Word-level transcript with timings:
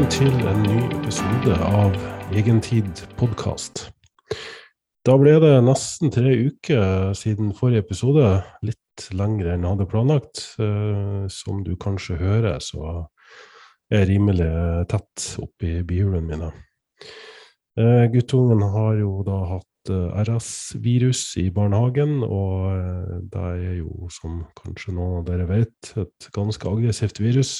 velkommen 0.00 0.32
til 0.32 0.48
en 0.48 0.62
ny 0.64 0.78
episode 0.96 1.56
av 1.60 1.96
Egentid 2.32 3.02
podkast. 3.20 3.82
Da 5.04 5.16
ble 5.20 5.34
det 5.42 5.58
nesten 5.66 6.08
tre 6.14 6.30
uker 6.46 7.12
siden 7.18 7.50
forrige 7.52 7.82
episode. 7.84 8.30
Litt 8.64 9.10
lengre 9.12 9.52
enn 9.52 9.66
jeg 9.66 9.74
hadde 9.74 9.88
planlagt. 9.90 10.40
Eh, 10.56 11.26
som 11.28 11.60
du 11.66 11.74
kanskje 11.76 12.16
hører, 12.16 12.56
så 12.64 13.10
er 13.92 14.06
jeg 14.06 14.08
rimelig 14.14 14.48
tett 14.88 15.26
oppi 15.42 15.82
bihulene 15.84 16.24
mine. 16.24 16.48
Eh, 17.76 18.06
guttungen 18.14 18.64
har 18.72 18.96
jo 19.02 19.18
da 19.26 19.36
hatt 19.50 19.92
eh, 19.92 20.22
RS-virus 20.24 21.26
i 21.44 21.50
barnehagen, 21.52 22.22
og 22.24 23.28
det 23.28 23.44
er 23.50 23.76
jo, 23.82 24.08
som 24.08 24.46
kanskje 24.62 24.96
noen 24.96 25.20
av 25.20 25.28
dere 25.28 25.50
vet, 25.50 25.92
et 26.00 26.32
ganske 26.32 26.72
aggressivt 26.72 27.20
virus 27.20 27.58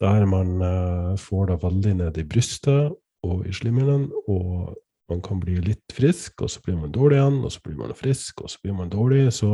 der 0.00 0.26
man 0.26 0.62
uh, 0.62 1.16
får 1.20 1.50
det 1.50 1.62
veldig 1.62 1.94
ned 1.98 2.18
i 2.18 2.26
brystet 2.28 2.94
og 3.26 3.44
i 3.46 3.52
slimhinnen, 3.52 4.08
og 4.32 4.72
man 5.10 5.20
kan 5.24 5.40
bli 5.42 5.58
litt 5.60 5.92
frisk, 5.92 6.40
og 6.40 6.52
så 6.52 6.62
blir 6.64 6.78
man 6.80 6.92
dårlig 6.94 7.18
igjen, 7.18 7.40
og 7.44 7.52
så 7.52 7.60
blir 7.64 7.76
man 7.76 7.96
frisk, 7.98 8.40
og 8.40 8.52
så 8.52 8.62
blir 8.62 8.76
man 8.78 8.92
dårlig. 8.92 9.26
Så 9.36 9.50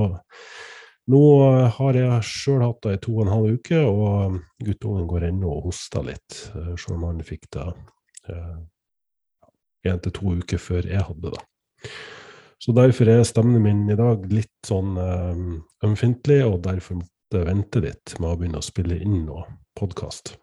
nå 1.11 1.23
uh, 1.43 1.67
har 1.79 1.99
jeg 1.99 2.29
sjøl 2.29 2.63
hatt 2.63 2.81
det 2.87 2.95
i 2.95 3.03
to 3.09 3.17
og 3.17 3.25
en 3.25 3.33
halv 3.35 3.59
uke, 3.59 3.83
og 3.83 4.39
guttungen 4.63 5.11
går 5.11 5.29
ennå 5.33 5.51
og 5.51 5.69
hoster 5.71 6.07
litt, 6.07 6.39
sjøl 6.79 6.99
om 7.01 7.09
han 7.11 7.27
fikk 7.27 7.51
det 7.57 7.67
én 9.87 10.01
til 10.03 10.11
to 10.11 10.33
uker 10.35 10.59
før 10.59 10.89
jeg 10.91 11.05
hadde 11.07 11.31
det. 11.31 11.43
Så 12.59 12.73
derfor 12.75 13.07
er 13.07 13.21
stemmen 13.29 13.63
min 13.63 13.85
i 13.93 13.99
dag 13.99 14.25
litt 14.35 14.67
sånn 14.67 14.97
ømfintlig, 15.87 16.41
og 16.43 16.59
derfor 16.65 16.99
måtte 16.99 17.39
jeg 17.39 17.47
vente 17.47 17.83
litt 17.85 18.17
med 18.19 18.33
å 18.33 18.41
begynne 18.41 18.59
å 18.59 18.67
spille 18.67 18.99
inn 18.99 19.21
noe 19.29 19.47
podkast. 19.77 20.35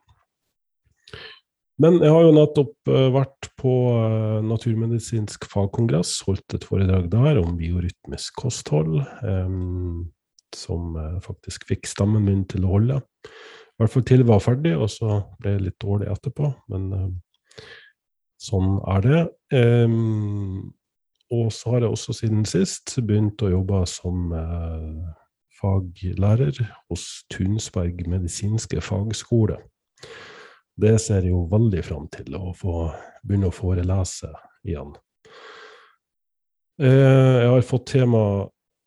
Men 1.82 1.98
jeg 2.04 2.14
har 2.14 2.22
jo 2.28 2.34
nettopp 2.36 2.92
uh, 2.92 3.08
vært 3.16 3.50
på 3.60 3.72
uh, 3.98 4.44
naturmedisinsk 4.46 5.48
fagkongress, 5.50 6.20
holdt 6.28 6.58
et 6.58 6.68
foredrag 6.68 7.10
der 7.12 7.40
om 7.42 7.56
biorytmisk 7.58 8.38
kosthold, 8.44 9.00
um, 9.26 10.12
som 10.54 10.94
faktisk 11.26 11.66
fikk 11.66 11.88
stemmen 11.90 12.28
min 12.28 12.44
til 12.46 12.68
å 12.68 12.76
holde. 12.76 13.00
I 13.26 13.82
hvert 13.82 13.90
fall 13.90 14.04
til 14.06 14.22
jeg 14.22 14.30
var 14.30 14.44
ferdig, 14.46 14.76
og 14.78 14.86
så 14.94 15.16
ble 15.42 15.56
jeg 15.56 15.64
litt 15.64 15.80
dårlig 15.82 16.12
etterpå. 16.14 16.52
Men 16.70 17.16
sånn 18.38 18.76
er 18.94 19.08
det. 19.08 19.24
Og 21.34 21.50
så 21.58 21.74
har 21.74 21.82
jeg 21.82 21.96
også 21.96 22.14
siden 22.20 22.46
sist 22.46 22.94
begynt 23.02 23.42
å 23.42 23.50
jobbe 23.50 23.82
som 23.90 24.30
faglærer 25.64 26.60
hos 26.90 27.24
Tunsberg 27.32 28.04
medisinske 28.10 28.82
fagskole. 28.84 29.58
Det 30.76 30.98
ser 31.02 31.24
jeg 31.24 31.32
jo 31.32 31.46
veldig 31.52 31.84
fram 31.86 32.08
til, 32.12 32.36
å 32.36 32.52
få 32.58 32.90
begynne 33.24 33.52
å 33.52 33.56
forelese 33.56 34.32
igjen. 34.66 34.96
Eh, 36.82 37.36
jeg 37.44 37.52
har 37.52 37.68
fått 37.68 37.92
tema 37.94 38.24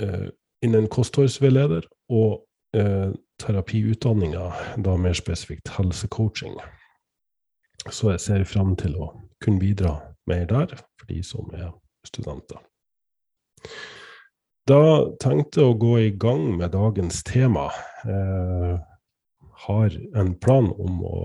eh, 0.03 0.27
innen 0.67 0.89
kostholdsveileder 0.91 1.87
og 2.11 2.43
eh, 2.77 3.15
terapiutdanninga, 3.39 4.51
da 4.83 4.97
mer 4.99 5.15
spesifikt 5.17 5.71
helsecoaching. 5.77 6.59
Så 7.87 8.11
jeg 8.17 8.25
ser 8.25 8.49
fram 8.51 8.75
til 8.77 8.97
å 8.99 9.13
kunne 9.45 9.63
bidra 9.63 9.95
mer 10.27 10.49
der, 10.51 10.75
for 10.99 11.13
de 11.13 11.23
som 11.23 11.53
er 11.55 11.71
studenter. 12.07 12.59
Da 14.67 14.83
tenkte 15.23 15.63
jeg 15.63 15.71
å 15.71 15.79
gå 15.79 15.93
i 16.03 16.13
gang 16.19 16.49
med 16.59 16.73
dagens 16.75 17.21
tema. 17.27 17.69
Jeg 18.03 18.15
eh, 18.75 18.79
har 19.67 19.99
en 20.19 20.33
plan 20.43 20.67
om 20.75 21.03
å 21.07 21.19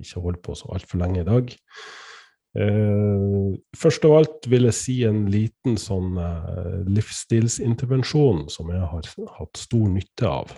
ikke 0.00 0.22
holde 0.24 0.40
på 0.46 0.54
så 0.56 0.70
altfor 0.72 1.02
lenge 1.02 1.20
i 1.20 1.26
dag. 1.26 1.50
Eh, 2.56 3.50
først 3.76 4.06
av 4.08 4.14
alt 4.16 4.48
vil 4.48 4.70
jeg 4.70 4.76
si 4.78 4.94
en 5.04 5.26
liten 5.28 5.76
sånn 5.76 6.16
eh, 6.16 6.78
livsstilsintervensjon 6.88 8.46
som 8.54 8.72
jeg 8.72 8.80
har 8.80 9.10
hatt 9.36 9.60
stor 9.60 9.84
nytte 9.92 10.30
av. 10.30 10.54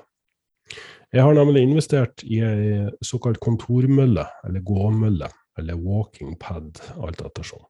Jeg 1.11 1.25
har 1.27 1.35
nemlig 1.35 1.65
investert 1.67 2.23
i 2.23 2.39
ei 2.47 2.85
såkalt 3.03 3.41
kontormølle, 3.43 4.29
eller 4.47 4.63
gåmølle, 4.63 5.33
eller 5.59 5.83
walking 5.83 6.39
pad, 6.39 6.79
alt 7.03 7.27
ettersom. 7.27 7.67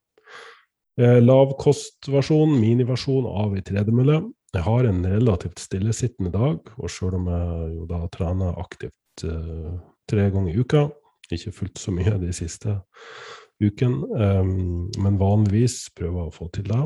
Eh, 1.01 1.17
lavkostversjon, 1.23 2.53
miniversjon 2.61 3.25
av 3.25 3.57
ei 3.57 3.65
tredemølle, 3.65 4.19
jeg 4.55 4.65
har 4.65 4.87
en 4.87 5.05
relativt 5.07 5.61
stillesittende 5.63 6.31
dag, 6.33 6.73
og 6.77 6.91
sjøl 6.91 7.15
om 7.19 7.29
jeg 7.31 7.69
jo 7.75 7.85
da 7.89 8.01
trener 8.11 8.57
aktivt 8.59 9.25
uh, 9.25 9.77
tre 10.11 10.27
ganger 10.33 10.51
i 10.51 10.63
uka, 10.63 10.87
ikke 11.31 11.53
fullt 11.55 11.79
så 11.79 11.93
mye 11.95 12.17
de 12.19 12.33
siste 12.35 12.75
ukene, 13.61 14.07
um, 14.11 14.89
men 14.99 15.19
vanligvis 15.21 15.85
prøver 15.95 16.27
å 16.27 16.33
få 16.35 16.49
til 16.55 16.67
det. 16.71 16.81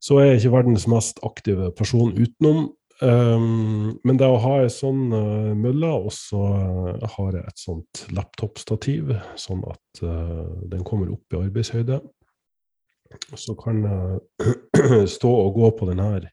Så 0.00 0.20
er 0.20 0.30
jeg 0.30 0.40
ikke 0.40 0.54
verdens 0.54 0.86
mest 0.88 1.18
aktive 1.26 1.72
person 1.76 2.14
utenom. 2.16 2.70
Um, 3.00 3.96
men 4.04 4.18
det 4.20 4.28
å 4.28 4.40
ha 4.42 4.58
ei 4.60 4.70
sånn 4.72 5.08
uh, 5.12 5.52
mølle, 5.56 5.88
og 5.88 6.12
så 6.12 6.40
uh, 6.52 7.12
har 7.16 7.36
jeg 7.36 7.44
et 7.48 7.62
sånt 7.62 8.02
laptop-stativ, 8.12 9.14
sånn 9.40 9.62
at 9.68 10.02
uh, 10.04 10.44
den 10.68 10.84
kommer 10.84 11.08
opp 11.14 11.32
i 11.32 11.40
arbeidshøyde, 11.40 12.00
så 13.38 13.56
kan 13.58 13.82
jeg 13.86 15.08
stå 15.16 15.30
og 15.30 15.56
gå 15.58 15.70
på 15.78 15.88
den 15.90 16.02
her 16.02 16.28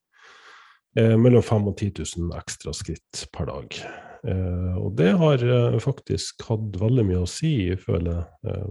eh, 0.98 1.16
mellom 1.20 1.44
5000 1.44 1.72
og 1.72 1.78
10 1.78 1.92
000 2.28 2.40
ekstra 2.40 2.74
skritt 2.78 3.24
per 3.34 3.50
dag. 3.52 3.80
Eh, 4.28 4.76
og 4.78 4.98
det 5.00 5.14
har 5.22 5.44
eh, 5.44 5.80
faktisk 5.84 6.48
hatt 6.50 6.80
veldig 6.82 7.06
mye 7.08 7.24
å 7.24 7.30
si, 7.30 7.54
føler 7.82 8.14
jeg. 8.14 8.28
Eh, 8.52 8.68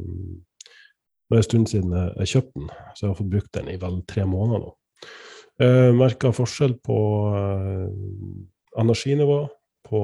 det 1.27 1.34
er 1.34 1.43
en 1.43 1.47
stund 1.49 1.71
siden 1.71 1.94
jeg 1.97 2.33
kjøpte 2.37 2.61
den, 2.61 2.75
så 2.94 3.03
jeg 3.03 3.11
har 3.11 3.19
fått 3.19 3.33
brukt 3.33 3.55
den 3.56 3.71
i 3.72 3.81
vel 3.83 3.97
tre 4.06 4.27
måneder 4.31 4.62
nå. 4.62 4.75
Eh, 5.62 5.91
Merka 5.97 6.33
forskjell 6.37 6.77
på 6.84 6.99
eh, 7.33 7.87
energinivå, 8.81 9.41
på 9.88 10.00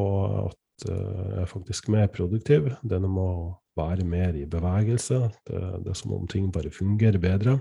at 0.47 0.87
eh, 0.89 1.19
jeg 1.35 1.43
er 1.43 1.51
faktisk 1.51 1.91
mer 1.93 2.09
produktiv. 2.13 2.71
Det 2.81 2.97
er 2.97 3.05
noe 3.05 3.27
å 3.27 3.51
være 3.79 4.07
mer 4.09 4.39
i 4.39 4.47
bevegelse. 4.49 5.21
Det, 5.47 5.61
det, 5.85 5.93
er 5.93 5.99
som 5.99 6.17
om 6.17 6.25
ting 6.31 6.49
bare 6.55 6.73
fungerer 6.73 7.21
bedre. 7.21 7.59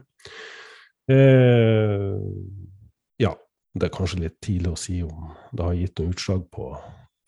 Eh, 1.12 2.18
ja, 3.22 3.36
det 3.74 3.88
er 3.88 3.94
kanskje 3.96 4.24
litt 4.26 4.40
tidlig 4.44 4.74
å 4.74 4.80
si 4.80 5.02
om 5.06 5.32
det 5.52 5.66
har 5.66 5.78
gitt 5.78 6.00
noe 6.00 6.14
utslag 6.14 6.44
på 6.54 6.72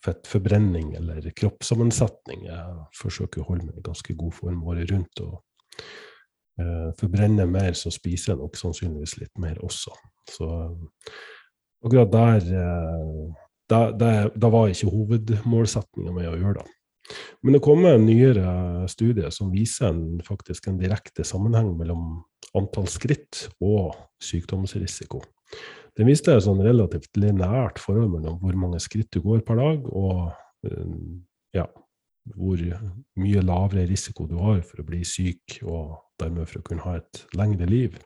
fettforbrenning 0.04 0.92
eller 0.98 1.30
kroppssammensetning. 1.36 2.46
Jeg 2.48 2.88
forsøker 2.98 3.42
å 3.42 3.48
holde 3.48 3.68
meg 3.68 3.80
i 3.80 3.86
ganske 3.86 4.16
god 4.18 4.34
form 4.36 4.64
året 4.68 4.90
rundt. 4.92 5.22
og 5.24 5.40
eh, 6.60 6.90
Forbrenner 7.00 7.48
mer, 7.50 7.72
så 7.78 7.92
spiser 7.94 8.34
jeg 8.34 8.42
nok 8.42 8.60
sannsynligvis 8.60 9.16
litt 9.22 9.42
mer 9.42 9.60
også. 9.64 9.94
Så 10.30 10.50
akkurat 11.84 12.12
der 12.12 12.52
eh, 12.60 13.24
da, 13.70 14.48
var 14.52 14.68
ikke 14.68 14.92
hovedmålsettinga 14.92 16.12
med 16.12 16.28
å 16.30 16.38
gjøre 16.38 16.60
det. 16.60 16.70
Men 17.44 17.56
det 17.56 17.64
kommer 17.64 17.96
en 17.96 18.06
nyere 18.08 18.86
studie 18.88 19.28
som 19.32 19.50
viser 19.52 19.90
en, 19.90 20.20
faktisk 20.24 20.70
en 20.70 20.78
direkte 20.80 21.24
sammenheng 21.26 21.74
mellom 21.76 22.22
antall 22.58 22.88
skritt 22.90 23.48
og 23.64 23.94
sykdomsrisiko. 24.22 25.22
Den 25.94 26.10
viste 26.10 26.34
et 26.34 26.44
sånn 26.46 26.62
relativt 26.64 27.14
lineært 27.20 27.78
forhold 27.82 28.10
mellom 28.16 28.40
hvor 28.42 28.56
mange 28.58 28.80
skritt 28.82 29.12
du 29.14 29.20
går 29.22 29.44
per 29.46 29.60
dag, 29.60 29.84
og 29.94 30.32
eh, 30.66 30.94
ja, 31.54 31.68
hvor 32.34 32.62
mye 33.20 33.44
lavere 33.44 33.86
risiko 33.90 34.26
du 34.26 34.36
har 34.40 34.62
for 34.66 34.82
å 34.82 34.88
bli 34.88 35.02
syk, 35.06 35.60
og 35.62 35.94
dermed 36.20 36.48
for 36.50 36.60
å 36.60 36.66
kunne 36.66 36.86
ha 36.86 36.96
et 36.98 37.22
lengre 37.36 37.68
liv. 37.68 37.98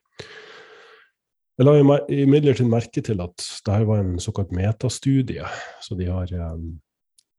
Jeg 1.59 1.67
la 1.67 1.75
imidlertid 2.15 2.69
merke 2.71 3.03
til 3.03 3.23
at 3.25 3.35
dette 3.67 3.87
var 3.89 4.03
en 4.03 4.19
såkalt 4.23 4.53
metastudie, 4.55 5.47
så 5.83 5.97
de 5.99 6.07
har 6.07 6.31
um, 6.55 6.77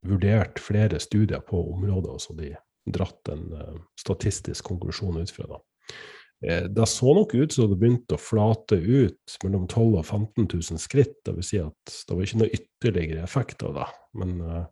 vurdert 0.07 0.59
flere 0.59 0.99
studier 0.99 1.43
på 1.45 1.61
området, 1.75 2.17
og 2.17 2.23
så 2.23 2.35
de 2.35 2.51
dratt 2.89 3.31
en 3.31 3.45
uh, 3.53 3.77
statistisk 3.99 4.67
konklusjon 4.71 5.21
ut 5.21 5.31
fra 5.31 5.47
det. 5.53 5.61
Eh, 6.47 6.63
det 6.63 6.85
så 6.85 7.13
nok 7.13 7.33
ut 7.33 7.53
som 7.53 7.67
det 7.69 7.77
begynte 7.79 8.15
å 8.15 8.21
flate 8.21 8.79
ut 8.79 9.37
mellom 9.43 9.67
12 9.67 9.85
000 9.91 9.99
og 9.99 10.05
15 10.05 10.47
000 10.47 10.81
skritt. 10.81 11.17
Det 11.25 11.35
vil 11.35 11.47
si 11.47 11.59
at 11.59 11.95
det 12.07 12.15
var 12.15 12.25
ikke 12.25 12.41
noe 12.41 12.59
ytterligere 12.59 13.23
effekt 13.25 13.63
av 13.67 13.75
det. 13.75 13.87
Men 14.19 14.35
uh, 14.41 14.65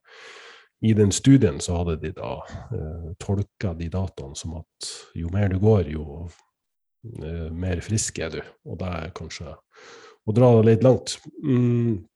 i 0.87 0.93
den 0.95 1.11
studien 1.11 1.59
så 1.63 1.81
hadde 1.81 1.97
de 2.05 2.13
da 2.15 2.37
uh, 2.71 3.09
tolka 3.19 3.73
de 3.77 3.89
dataene 3.91 4.37
som 4.39 4.55
at 4.61 4.91
jo 5.17 5.31
mer 5.33 5.51
du 5.51 5.57
går, 5.59 5.91
jo 5.91 6.27
uh, 6.27 7.49
mer 7.51 7.83
frisk 7.83 8.21
er 8.23 8.37
du. 8.37 8.39
Og 8.69 8.79
det 8.79 8.93
er 9.01 9.17
kanskje 9.17 9.57
å 10.27 10.35
dra 10.35 10.53
det 10.57 10.69
litt 10.69 10.87
langt. 10.87 11.17
Mm. 11.43 12.07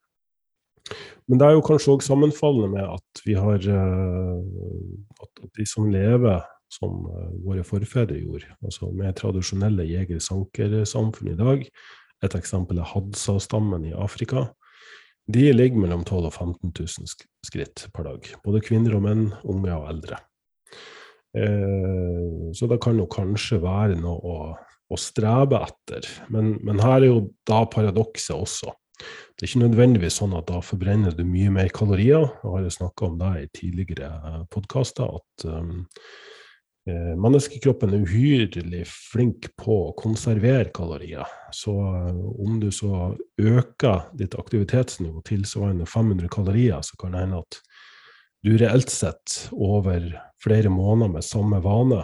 Men 1.28 1.40
det 1.40 1.48
er 1.48 1.58
jo 1.58 1.68
kanskje 1.68 1.92
òg 1.94 2.08
sammenfallende 2.08 2.72
med 2.72 2.88
at 2.88 3.20
vi 3.24 3.36
har 3.38 3.62
At 3.62 5.44
de 5.56 5.66
som 5.70 5.86
lever 5.88 6.42
som 6.72 7.06
eh, 7.12 7.36
våre 7.46 7.66
forfedre 7.68 8.20
gjorde, 8.22 8.50
altså 8.64 8.92
med 8.96 9.18
tradisjonelle 9.20 9.86
jeger-sanker-samfunn 9.90 11.34
i 11.34 11.38
dag. 11.40 11.68
Et 12.22 12.38
eksempel 12.38 12.80
er 12.80 12.90
Hadsa-stammen 12.92 13.88
i 13.90 13.96
Afrika. 13.98 14.48
De 15.32 15.46
ligger 15.54 15.84
mellom 15.84 16.04
12 16.04 16.28
og 16.30 16.34
15 16.34 16.74
000 16.74 17.14
skritt 17.46 17.88
per 17.94 18.08
dag. 18.08 18.28
Både 18.46 18.64
kvinner 18.66 18.98
og 18.98 19.06
menn, 19.06 19.30
unge 19.48 19.74
og 19.76 19.88
eldre. 19.92 20.20
Eh, 21.38 22.52
så 22.56 22.68
det 22.68 22.82
kan 22.84 23.00
jo 23.00 23.08
kanskje 23.12 23.62
være 23.64 24.00
noe 24.02 24.20
å, 24.20 24.38
å 24.92 25.00
strebe 25.00 25.62
etter. 25.68 26.08
Men, 26.34 26.56
men, 26.66 26.82
her 26.84 27.00
er 27.00 27.10
jo 27.10 27.22
da 27.48 27.64
paradokset 27.72 28.36
også. 28.36 28.74
Det 29.02 29.46
er 29.46 29.50
ikke 29.50 29.64
nødvendigvis 29.64 30.20
sånn 30.20 30.36
at 30.38 30.50
da 30.52 30.60
forbrenner 30.62 31.16
du 31.18 31.24
mye 31.26 31.54
mer 31.54 31.72
kalorier. 31.74 32.28
Jeg 32.44 32.52
har 32.52 32.76
snakka 32.76 33.08
om 33.08 33.18
det 33.22 33.32
i 33.40 33.48
tidligere 33.62 34.12
eh, 34.12 34.44
podkaster, 34.52 35.18
at 35.22 35.48
um, 35.50 35.88
menneskekroppen 37.20 37.94
er 37.94 38.06
uhyrlig 38.06 38.82
flink 38.90 39.50
på 39.60 39.78
å 39.90 39.94
konservere 40.00 40.72
kalorier. 40.76 41.28
Så 41.56 41.74
uh, 41.74 42.26
om 42.42 42.60
du 42.62 42.70
så 42.76 43.14
øker 43.42 44.08
ditt 44.18 44.38
aktivitetsnivå 44.40 45.24
tilsvarende 45.28 45.88
500 45.90 46.32
kalorier, 46.32 46.82
så 46.86 46.98
kan 47.02 47.16
det 47.16 47.26
hende 47.26 47.42
at 47.44 47.62
du 48.42 48.56
reelt 48.58 48.90
sett 48.90 49.48
over 49.54 50.08
flere 50.42 50.72
måneder 50.74 51.14
med 51.14 51.26
samme 51.26 51.62
vane 51.62 52.04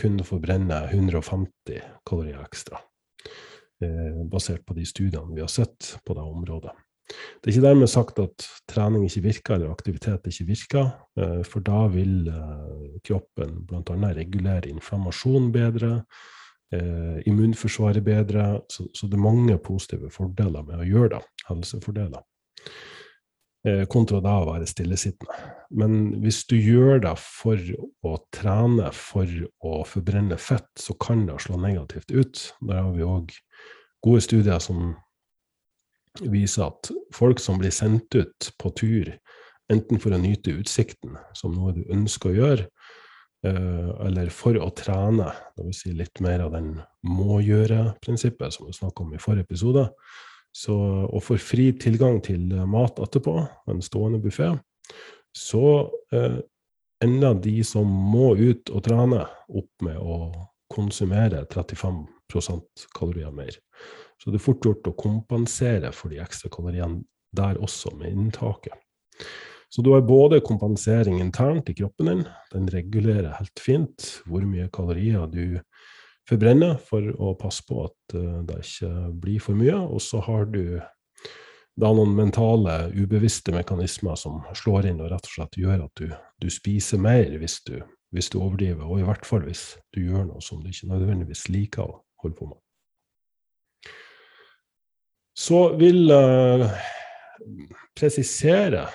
kunne 0.00 0.24
forbrenne 0.26 0.84
150 0.90 1.82
kalorier 2.08 2.42
ekstra. 2.42 2.80
Eh, 3.84 4.22
basert 4.30 4.64
på 4.66 4.74
de 4.76 4.84
studiene 4.86 5.34
vi 5.34 5.44
har 5.44 5.50
sett 5.52 5.94
på 6.04 6.14
det 6.16 6.24
området. 6.24 6.74
Det 7.10 7.48
er 7.48 7.54
ikke 7.54 7.66
dermed 7.66 7.90
sagt 7.90 8.20
at 8.22 8.46
trening 8.70 9.04
ikke 9.06 9.24
virker, 9.24 9.56
eller 9.56 9.72
aktivitet 9.72 10.28
ikke 10.30 10.48
virker, 10.50 10.90
eh, 11.18 11.40
for 11.46 11.64
da 11.66 11.86
vil 11.92 12.28
eh, 12.30 13.00
kroppen 13.06 13.64
bl.a. 13.68 14.12
regulere 14.16 14.70
inflammasjon 14.70 15.50
bedre, 15.54 16.02
immunforsvaret 17.26 18.04
bedre, 18.06 18.44
så, 18.70 18.84
det 18.94 19.16
er 19.16 19.22
mange 19.24 19.56
positive 19.58 20.06
fordeler 20.14 20.62
med 20.62 20.78
å 20.78 20.86
gjøre 20.86 21.08
det, 21.16 21.18
helsefordeler, 21.48 22.22
kontra 23.90 24.20
da 24.22 24.36
å 24.38 24.44
være 24.52 24.68
stillesittende. 24.70 25.48
Men 25.82 26.22
hvis 26.22 26.44
du 26.46 26.54
gjør 26.54 27.02
det 27.02 27.16
for 27.18 27.58
å 28.06 28.14
trene, 28.30 28.92
for 28.94 29.34
å 29.66 29.80
forbrenne 29.82 30.38
fett, 30.38 30.70
så 30.78 30.94
kan 30.94 31.26
det 31.26 31.40
slå 31.42 31.58
negativt 31.58 32.14
ut. 32.14 32.44
Der 32.62 32.84
har 32.84 32.94
vi 32.94 33.02
òg 33.02 33.34
gode 34.06 34.22
studier 34.24 34.62
som 34.62 34.94
viser 36.20 36.68
at 36.68 36.90
folk 37.14 37.40
som 37.42 37.60
blir 37.60 37.72
sendt 37.74 38.14
ut 38.14 38.50
på 38.60 38.72
tur, 38.76 39.12
enten 39.70 40.00
for 40.02 40.14
å 40.14 40.20
nyte 40.20 40.54
utsikten, 40.58 41.16
som 41.36 41.54
noe 41.54 41.74
du 41.76 41.84
ønsker 41.92 42.32
å 42.32 42.38
gjøre, 42.38 42.66
eh, 43.46 43.90
eller 44.06 44.32
for 44.34 44.58
å 44.58 44.70
trene, 44.76 45.30
dvs. 45.58 45.84
Si 45.84 45.94
litt 45.96 46.20
mer 46.20 46.44
av 46.46 46.56
den 46.56 46.72
må-gjøre-prinsippet 47.06 48.56
som 48.56 48.66
vi 48.66 48.76
snakket 48.76 49.04
om 49.06 49.14
i 49.14 49.22
forrige 49.22 49.48
episode, 49.48 49.86
så, 50.50 50.74
og 51.06 51.22
får 51.22 51.38
fri 51.38 51.70
tilgang 51.78 52.18
til 52.26 52.50
mat 52.66 52.98
etterpå, 52.98 53.36
en 53.70 53.82
stående 53.82 54.18
buffé, 54.22 54.50
så 55.36 55.90
eh, 56.12 56.40
ender 57.04 57.38
de 57.42 57.60
som 57.64 57.86
må 57.86 58.34
ut 58.36 58.70
og 58.74 58.84
trene, 58.84 59.24
opp 59.48 59.84
med 59.86 59.98
å 59.98 60.30
konsumere 60.70 61.44
35% 61.50 62.86
kalorier 62.96 63.32
mer. 63.34 63.56
Så 64.20 64.30
det 64.30 64.40
er 64.40 64.44
fort 64.44 64.66
gjort 64.66 64.90
å 64.90 64.96
kompensere 64.98 65.92
for 65.96 66.12
de 66.12 66.20
ekstra 66.20 66.50
kaloriene 66.52 67.02
der 67.36 67.60
også, 67.62 67.94
med 67.96 68.12
inntaket. 68.12 68.74
Så 69.70 69.84
du 69.86 69.92
har 69.94 70.02
både 70.02 70.40
kompensering 70.42 71.20
internt 71.22 71.70
i 71.70 71.76
kroppen 71.78 72.08
din, 72.10 72.22
den 72.50 72.66
regulerer 72.74 73.36
helt 73.38 73.62
fint 73.62 74.06
hvor 74.26 74.42
mye 74.42 74.66
kalorier 74.74 75.28
du 75.30 75.60
forbrenner 76.28 76.78
for 76.88 77.06
å 77.22 77.36
passe 77.38 77.62
på 77.66 77.84
at 77.86 78.16
uh, 78.16 78.40
det 78.46 78.60
ikke 78.64 78.90
blir 79.22 79.42
for 79.42 79.58
mye, 79.58 79.78
og 79.78 80.02
så 80.02 80.22
har 80.26 80.48
du 80.50 80.80
da 81.80 81.92
noen 81.94 82.12
mentale, 82.18 82.90
ubevisste 82.92 83.54
mekanismer 83.54 84.18
som 84.18 84.42
slår 84.58 84.90
inn 84.90 85.00
og 85.00 85.12
rett 85.14 85.28
og 85.28 85.36
slett 85.36 85.60
gjør 85.60 85.86
at 85.86 86.02
du, 86.02 86.10
du 86.42 86.50
spiser 86.52 87.00
mer 87.00 87.30
hvis 87.40 87.60
du, 87.66 87.78
hvis 88.14 88.28
du 88.32 88.40
overdriver, 88.40 88.84
og 88.84 89.00
i 89.00 89.06
hvert 89.06 89.24
fall 89.26 89.46
hvis 89.46 89.78
du 89.94 90.02
gjør 90.02 90.26
noe 90.32 90.42
som 90.44 90.60
du 90.60 90.68
ikke 90.72 90.90
nødvendigvis 90.90 91.46
liker 91.48 91.86
å 91.86 92.02
holde 92.20 92.36
på 92.36 92.50
med. 92.50 92.58
Så 95.36 95.60
vil 95.78 96.10
jeg 96.10 96.66
uh, 96.66 97.76
presisere 97.96 98.88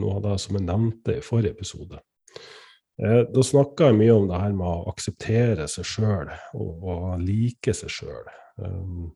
noe 0.00 0.18
av 0.18 0.24
det 0.26 0.38
som 0.42 0.58
jeg 0.58 0.66
nevnte 0.66 1.18
i 1.18 1.24
forrige 1.24 1.54
episode. 1.54 2.00
Eh, 3.02 3.20
da 3.30 3.42
snakka 3.42 3.90
jeg 3.90 3.98
mye 3.98 4.14
om 4.14 4.26
det 4.30 4.40
her 4.40 4.52
med 4.54 4.66
å 4.70 4.90
akseptere 4.92 5.66
seg 5.70 5.86
sjøl 5.88 6.28
og, 6.30 6.68
og, 6.86 7.06
like 7.22 7.74
seg 7.74 7.90
sjøl. 7.90 8.28
Um, 8.62 9.08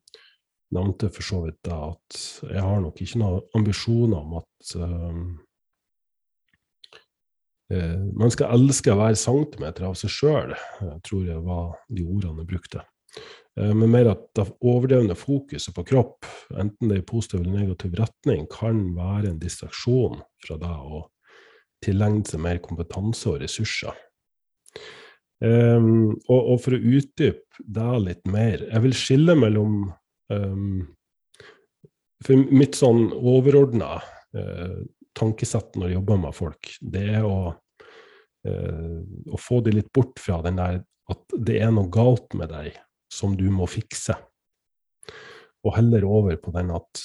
nevnte 0.74 1.10
for 1.14 1.24
så 1.24 1.42
vidt 1.44 1.60
da 1.64 1.76
at 1.92 2.16
jeg 2.42 2.64
har 2.64 2.80
nok 2.82 2.98
ikke 3.00 3.20
noen 3.20 3.44
ambisjoner 3.56 4.18
om 4.18 4.34
at 4.40 4.72
um, 4.82 5.20
uh, 7.70 8.00
man 8.18 8.34
skal 8.34 8.56
elske 8.58 8.98
være 8.98 9.20
centimeter 9.20 9.86
av 9.88 9.94
seg 10.00 10.12
sjøl, 10.12 10.56
tror 11.06 11.30
jeg 11.30 11.46
var 11.46 11.78
de 11.86 12.08
ordene 12.08 12.42
jeg 12.42 12.50
brukte. 12.50 12.82
Eh, 13.58 13.74
men 13.74 13.90
mer 13.90 14.12
at 14.12 14.26
det 14.38 14.46
overdrevne 14.60 15.16
fokuset 15.18 15.74
på 15.74 15.84
kropp, 15.88 16.26
enten 16.54 16.90
det 16.90 16.98
er 16.98 17.02
i 17.02 17.08
positiv 17.08 17.42
eller 17.42 17.64
negativ 17.64 17.96
retning, 17.98 18.46
kan 18.52 18.82
være 18.96 19.32
en 19.32 19.40
distraksjon 19.42 20.20
fra 20.46 20.58
det 20.60 20.74
å 20.74 21.06
tilegne 21.84 22.26
seg 22.26 22.42
mer 22.42 22.60
kompetanse 22.62 23.28
og 23.30 23.42
ressurser. 23.42 23.96
Um, 25.38 26.16
og, 26.26 26.38
og, 26.38 26.56
for 26.64 26.74
å 26.74 26.80
utdype 26.82 27.62
det 27.62 27.98
litt 28.02 28.24
mer 28.26 28.64
Jeg 28.64 28.82
vil 28.82 28.94
skille 28.98 29.36
mellom 29.38 29.76
um, 30.34 30.80
For 32.26 32.50
mitt 32.50 32.74
sånn 32.74 33.04
overordna 33.14 34.00
uh, 34.34 34.80
tankesett 35.14 35.78
når 35.78 35.92
jeg 35.92 35.98
jobber 36.00 36.18
med 36.24 36.34
folk, 36.34 36.72
det 36.82 37.04
er 37.20 37.28
å, 37.28 37.54
uh, 37.54 38.98
å 39.30 39.38
få 39.38 39.60
de 39.62 39.76
litt 39.78 39.92
bort 39.94 40.18
fra 40.18 40.40
den 40.42 40.58
der 40.58 40.82
at 41.14 41.38
det 41.38 41.62
er 41.62 41.70
noe 41.70 41.86
galt 41.94 42.34
med 42.34 42.50
deg 42.50 42.74
som 43.12 43.36
du 43.36 43.46
må 43.52 43.68
fikse. 43.70 44.16
Og 45.66 45.74
heller 45.76 46.04
over 46.06 46.36
på 46.40 46.52
den 46.54 46.70
at 46.74 47.02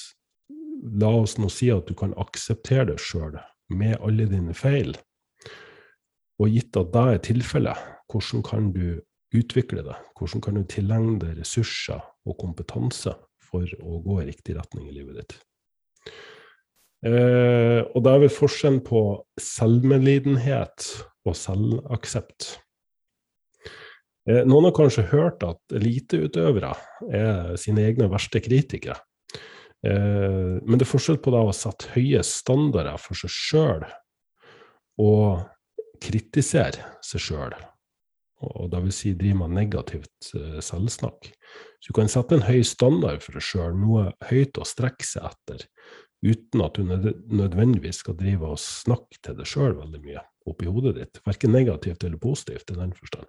la 1.00 1.10
oss 1.22 1.38
nå 1.40 1.48
si 1.52 1.70
at 1.72 1.88
du 1.88 1.96
kan 1.98 2.14
akseptere 2.20 2.92
deg 2.92 3.00
sjøl 3.02 3.38
med 3.72 3.96
alle 4.04 4.28
dine 4.30 4.54
feil. 4.56 4.94
Og 6.42 6.50
gitt 6.52 6.76
at 6.76 6.92
det 6.92 7.04
er 7.14 7.24
tilfellet, 7.30 7.90
hvordan 8.10 8.44
kan 8.46 8.70
du 8.74 9.00
utvikle 9.34 9.84
det? 9.86 9.96
Hvordan 10.18 10.42
kan 10.44 10.58
du 10.58 10.64
tilegne 10.68 11.18
deg 11.22 11.38
ressurser 11.40 12.02
og 12.26 12.38
kompetanse 12.40 13.14
for 13.42 13.68
å 13.80 14.00
gå 14.04 14.20
i 14.22 14.28
riktig 14.30 14.58
retning 14.58 14.88
i 14.90 14.96
livet 14.96 15.22
ditt? 15.22 15.36
Eh, 17.04 17.80
og 17.84 18.04
da 18.04 18.14
er 18.14 18.24
vel 18.24 18.32
forskjellen 18.32 18.80
på 18.84 19.00
selvmedlidenhet 19.40 20.86
og 21.28 21.36
selvaksept. 21.36 22.54
Eh, 24.24 24.44
noen 24.48 24.70
har 24.70 24.76
kanskje 24.76 25.04
hørt 25.10 25.44
at 25.44 25.74
eliteutøvere 25.76 26.72
er 27.12 27.58
sine 27.60 27.84
egne 27.84 28.08
verste 28.12 28.40
kritikere. 28.44 28.96
Eh, 29.84 30.60
men 30.64 30.78
det 30.78 30.86
er 30.86 30.92
forskjell 30.94 31.20
på 31.20 31.34
da 31.34 31.42
å 31.44 31.52
sette 31.52 31.92
høye 31.92 32.22
standarder 32.24 32.96
for 33.00 33.20
seg 33.20 33.34
sjøl 33.34 33.84
og 35.04 35.44
kritisere 36.04 36.96
seg 37.04 37.24
sjøl. 37.26 37.56
Og 38.44 38.68
det 38.72 38.80
vil 38.86 38.96
si 38.96 39.12
drive 39.16 39.42
med 39.42 39.58
negativt 39.58 40.32
eh, 40.38 40.56
selvsnakk. 40.64 41.28
Så 41.84 41.92
du 41.92 41.98
kan 42.00 42.08
sette 42.12 42.38
en 42.38 42.48
høy 42.48 42.62
standard 42.64 43.20
for 43.24 43.36
deg 43.36 43.44
sjøl, 43.44 43.76
noe 43.76 44.08
høyt 44.30 44.56
å 44.56 44.64
strekke 44.68 45.04
seg 45.04 45.28
etter, 45.28 45.68
uten 46.24 46.64
at 46.64 46.80
du 46.80 46.88
nødvendigvis 46.88 48.00
skal 48.00 48.16
drive 48.16 48.54
og 48.54 48.60
snakke 48.60 49.20
til 49.20 49.36
deg 49.36 49.48
sjøl 49.48 49.76
veldig 49.82 50.00
mye 50.00 50.24
oppi 50.48 50.68
hodet 50.68 50.96
ditt. 50.96 51.24
Verken 51.28 51.52
negativt 51.52 52.04
eller 52.08 52.20
positivt 52.20 52.72
i 52.72 52.80
den 52.80 52.96
forstand. 52.96 53.28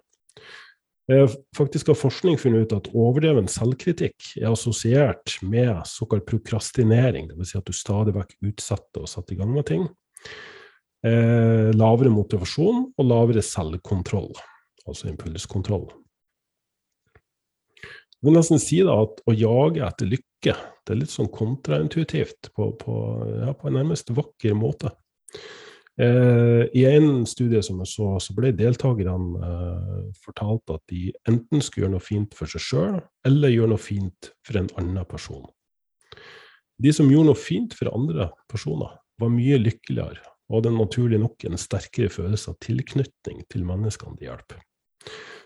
Eh, 1.12 1.30
faktisk 1.56 1.92
har 1.92 1.98
forskning 1.98 2.38
funnet 2.38 2.66
ut 2.66 2.72
at 2.74 2.88
overdreven 2.90 3.46
selvkritikk 3.50 4.32
er 4.40 4.50
assosiert 4.50 5.36
med 5.46 5.84
såkalt 5.86 6.26
prokrastinering, 6.26 7.28
dvs. 7.30 7.52
Si 7.52 7.60
at 7.60 7.68
du 7.68 7.76
stadig 7.76 8.16
vekk 8.16 8.34
utsetter 8.48 9.04
og 9.04 9.10
setter 9.10 9.36
i 9.36 9.38
gang 9.38 9.52
med 9.54 9.68
ting. 9.70 9.86
Eh, 11.06 11.70
lavere 11.76 12.10
motivasjon 12.10 12.88
og 12.90 13.06
lavere 13.06 13.44
selvkontroll, 13.44 14.32
altså 14.88 15.12
impulskontroll. 15.12 15.86
Jeg 18.16 18.26
vil 18.26 18.34
nesten 18.34 18.58
si 18.58 18.80
da 18.82 18.96
at 19.04 19.20
å 19.28 19.34
jage 19.36 19.84
etter 19.86 20.08
lykke 20.10 20.56
det 20.86 20.94
er 20.94 20.98
litt 21.00 21.10
sånn 21.10 21.30
kontraintuitivt 21.34 22.52
på, 22.54 22.70
på, 22.78 22.96
ja, 23.42 23.52
på 23.58 23.66
en 23.68 23.78
nærmest 23.78 24.12
vakker 24.14 24.54
måte. 24.58 24.92
Eh, 25.96 26.62
I 26.76 26.84
en 26.90 27.24
studie 27.24 27.62
som 27.64 27.78
jeg 27.80 27.88
så, 27.88 28.10
så 28.20 28.34
ble 28.36 28.50
deltakerne 28.56 29.48
eh, 29.48 30.08
fortalt 30.20 30.74
at 30.74 30.82
de 30.92 31.08
enten 31.28 31.64
skulle 31.64 31.86
gjøre 31.86 31.94
noe 31.94 32.04
fint 32.04 32.36
for 32.36 32.52
seg 32.52 32.64
sjøl, 32.64 32.98
eller 33.24 33.54
gjøre 33.54 33.72
noe 33.72 33.80
fint 33.80 34.32
for 34.44 34.60
en 34.60 34.68
annen 34.76 35.08
person. 35.08 35.46
De 36.76 36.92
som 36.92 37.08
gjorde 37.08 37.30
noe 37.30 37.40
fint 37.40 37.72
for 37.76 37.88
andre 37.96 38.28
personer, 38.50 38.92
var 39.16 39.32
mye 39.32 39.56
lykkeligere 39.62 40.20
og 40.46 40.58
hadde 40.58 40.74
naturlig 40.76 41.18
nok 41.22 41.46
en 41.48 41.58
sterkere 41.58 42.12
følelse 42.12 42.52
av 42.52 42.58
tilknytning 42.62 43.40
til 43.50 43.64
menneskene 43.66 44.18
de 44.20 44.28
hjelper. 44.28 44.60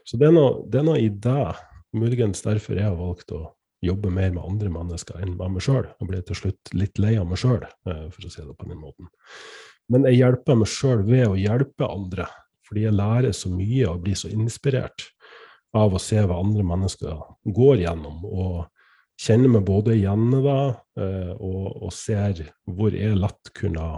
Så 0.05 0.19
det 0.19 0.29
er 0.29 0.35
noe, 0.35 0.99
i 0.99 1.09
det, 1.09 1.47
muligens 1.95 2.43
derfor 2.43 2.75
jeg 2.75 2.89
har 2.89 2.99
valgt 2.99 3.31
å 3.37 3.45
jobbe 3.87 4.11
mer 4.13 4.35
med 4.35 4.43
andre 4.45 4.73
mennesker 4.75 5.23
enn 5.23 5.37
med 5.39 5.55
meg 5.55 5.65
sjøl. 5.65 5.87
Jeg 6.01 6.11
ble 6.11 6.21
til 6.27 6.39
slutt 6.43 6.73
litt 6.77 7.01
lei 7.01 7.15
av 7.21 7.31
meg 7.31 7.41
sjøl, 7.41 7.63
eh, 7.63 8.07
for 8.11 8.27
å 8.27 8.33
si 8.33 8.43
det 8.43 8.57
på 8.59 8.69
den 8.69 8.83
måten. 8.83 9.09
Men 9.91 10.07
jeg 10.07 10.21
hjelper 10.21 10.59
meg 10.61 10.71
sjøl 10.71 11.05
ved 11.09 11.27
å 11.29 11.39
hjelpe 11.39 11.89
andre, 11.89 12.29
Fordi 12.71 12.85
jeg 12.85 12.95
lærer 12.95 13.33
så 13.35 13.51
mye 13.51 13.87
og 13.91 14.05
blir 14.05 14.15
så 14.15 14.29
inspirert 14.31 15.09
av 15.75 15.95
å 15.95 15.99
se 15.99 16.23
hva 16.23 16.37
andre 16.39 16.63
mennesker 16.63 17.17
går 17.51 17.83
gjennom. 17.83 18.25
og 18.25 18.69
kjenner 19.21 19.53
meg 19.53 19.67
både 19.69 19.97
igjen 19.99 20.31
det, 20.33 20.61
eh, 21.01 21.33
og, 21.37 21.65
og, 21.83 21.91
ser 21.95 22.41
hvor 22.65 22.95
jeg 22.97 23.19
lett 23.19 23.51
kunne 23.57 23.89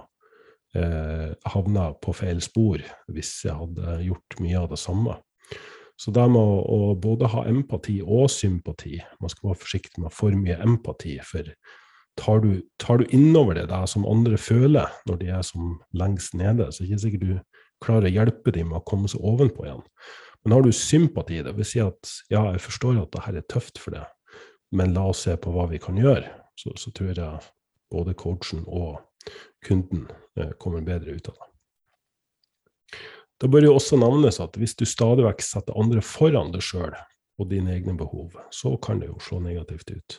eh, 0.75 1.29
havna 1.55 1.93
på 2.03 2.15
feil 2.17 2.43
spor 2.43 2.83
hvis 3.13 3.35
jeg 3.47 3.59
hadde 3.61 4.01
gjort 4.09 4.41
mye 4.43 4.65
av 4.65 4.73
det 4.73 4.81
samme. 4.83 5.19
Så 6.01 6.11
det 6.15 6.25
med 6.33 6.41
å, 6.41 6.59
å, 6.65 6.95
både 6.99 7.31
ha 7.31 7.45
empati 7.47 8.01
og 8.03 8.25
sympati 8.33 8.97
Man 9.21 9.31
skal 9.31 9.53
være 9.53 9.61
forsiktig 9.61 10.03
med 10.03 10.15
for 10.17 10.35
mye 10.35 10.57
empati. 10.65 11.19
For 11.23 11.47
tar 12.21 12.43
du, 12.45 12.63
tar 12.83 12.99
du 12.99 13.07
innover 13.15 13.57
det 13.61 13.69
som 13.89 14.07
andre 14.09 14.39
føler 14.41 14.91
når 15.09 15.21
de 15.21 15.31
er 15.33 15.45
som 15.47 15.79
lengst 15.97 16.35
nede, 16.39 16.69
så 16.71 16.83
er 16.83 16.87
det 16.87 16.91
ikke 16.91 17.05
sikkert 17.07 17.27
du 17.27 17.63
klarer 17.83 18.09
å 18.09 18.15
hjelpe 18.15 18.55
dem 18.55 18.71
med 18.71 18.81
å 18.81 18.87
komme 18.87 19.11
seg 19.11 19.25
ovenpå 19.27 19.67
igjen. 19.67 19.83
Men 20.43 20.57
har 20.57 20.67
du 20.67 20.73
sympati, 20.75 21.39
i 21.39 21.47
det 21.47 21.55
vil 21.57 21.67
si 21.67 21.81
at 21.83 22.11
ja, 22.33 22.45
jeg 22.53 22.63
forstår 22.65 23.01
at 23.03 23.13
det 23.15 23.25
her 23.27 23.39
er 23.39 23.49
tøft 23.51 23.81
for 23.83 23.95
deg, 23.95 24.07
men 24.75 24.95
la 24.97 25.09
oss 25.13 25.25
se 25.27 25.37
på 25.39 25.53
hva 25.55 25.69
vi 25.71 25.81
kan 25.83 25.99
gjøre, 25.99 26.27
så, 26.59 26.75
så 26.79 26.93
tror 26.95 27.13
jeg 27.13 27.43
både 27.93 28.15
coachen 28.19 28.65
og 28.67 29.01
kunden 29.65 30.07
eh, 30.39 30.55
kommer 30.59 30.85
bedre 30.85 31.15
ut 31.15 31.31
av 31.31 31.39
det. 31.39 31.49
Da 33.43 33.51
bør 33.51 33.67
jo 33.67 33.75
også 33.75 33.99
nevnes 33.99 34.39
at 34.43 34.55
hvis 34.59 34.77
du 34.79 34.85
stadig 34.87 35.25
vekk 35.27 35.43
setter 35.43 35.79
andre 35.79 36.03
foran 36.07 36.53
deg 36.55 36.63
sjøl 36.63 36.95
og 37.41 37.49
dine 37.51 37.75
egne 37.75 37.97
behov, 37.99 38.37
så 38.55 38.77
kan 38.83 39.01
det 39.03 39.11
jo 39.11 39.19
slå 39.23 39.41
negativt 39.43 39.91
ut. 39.91 40.19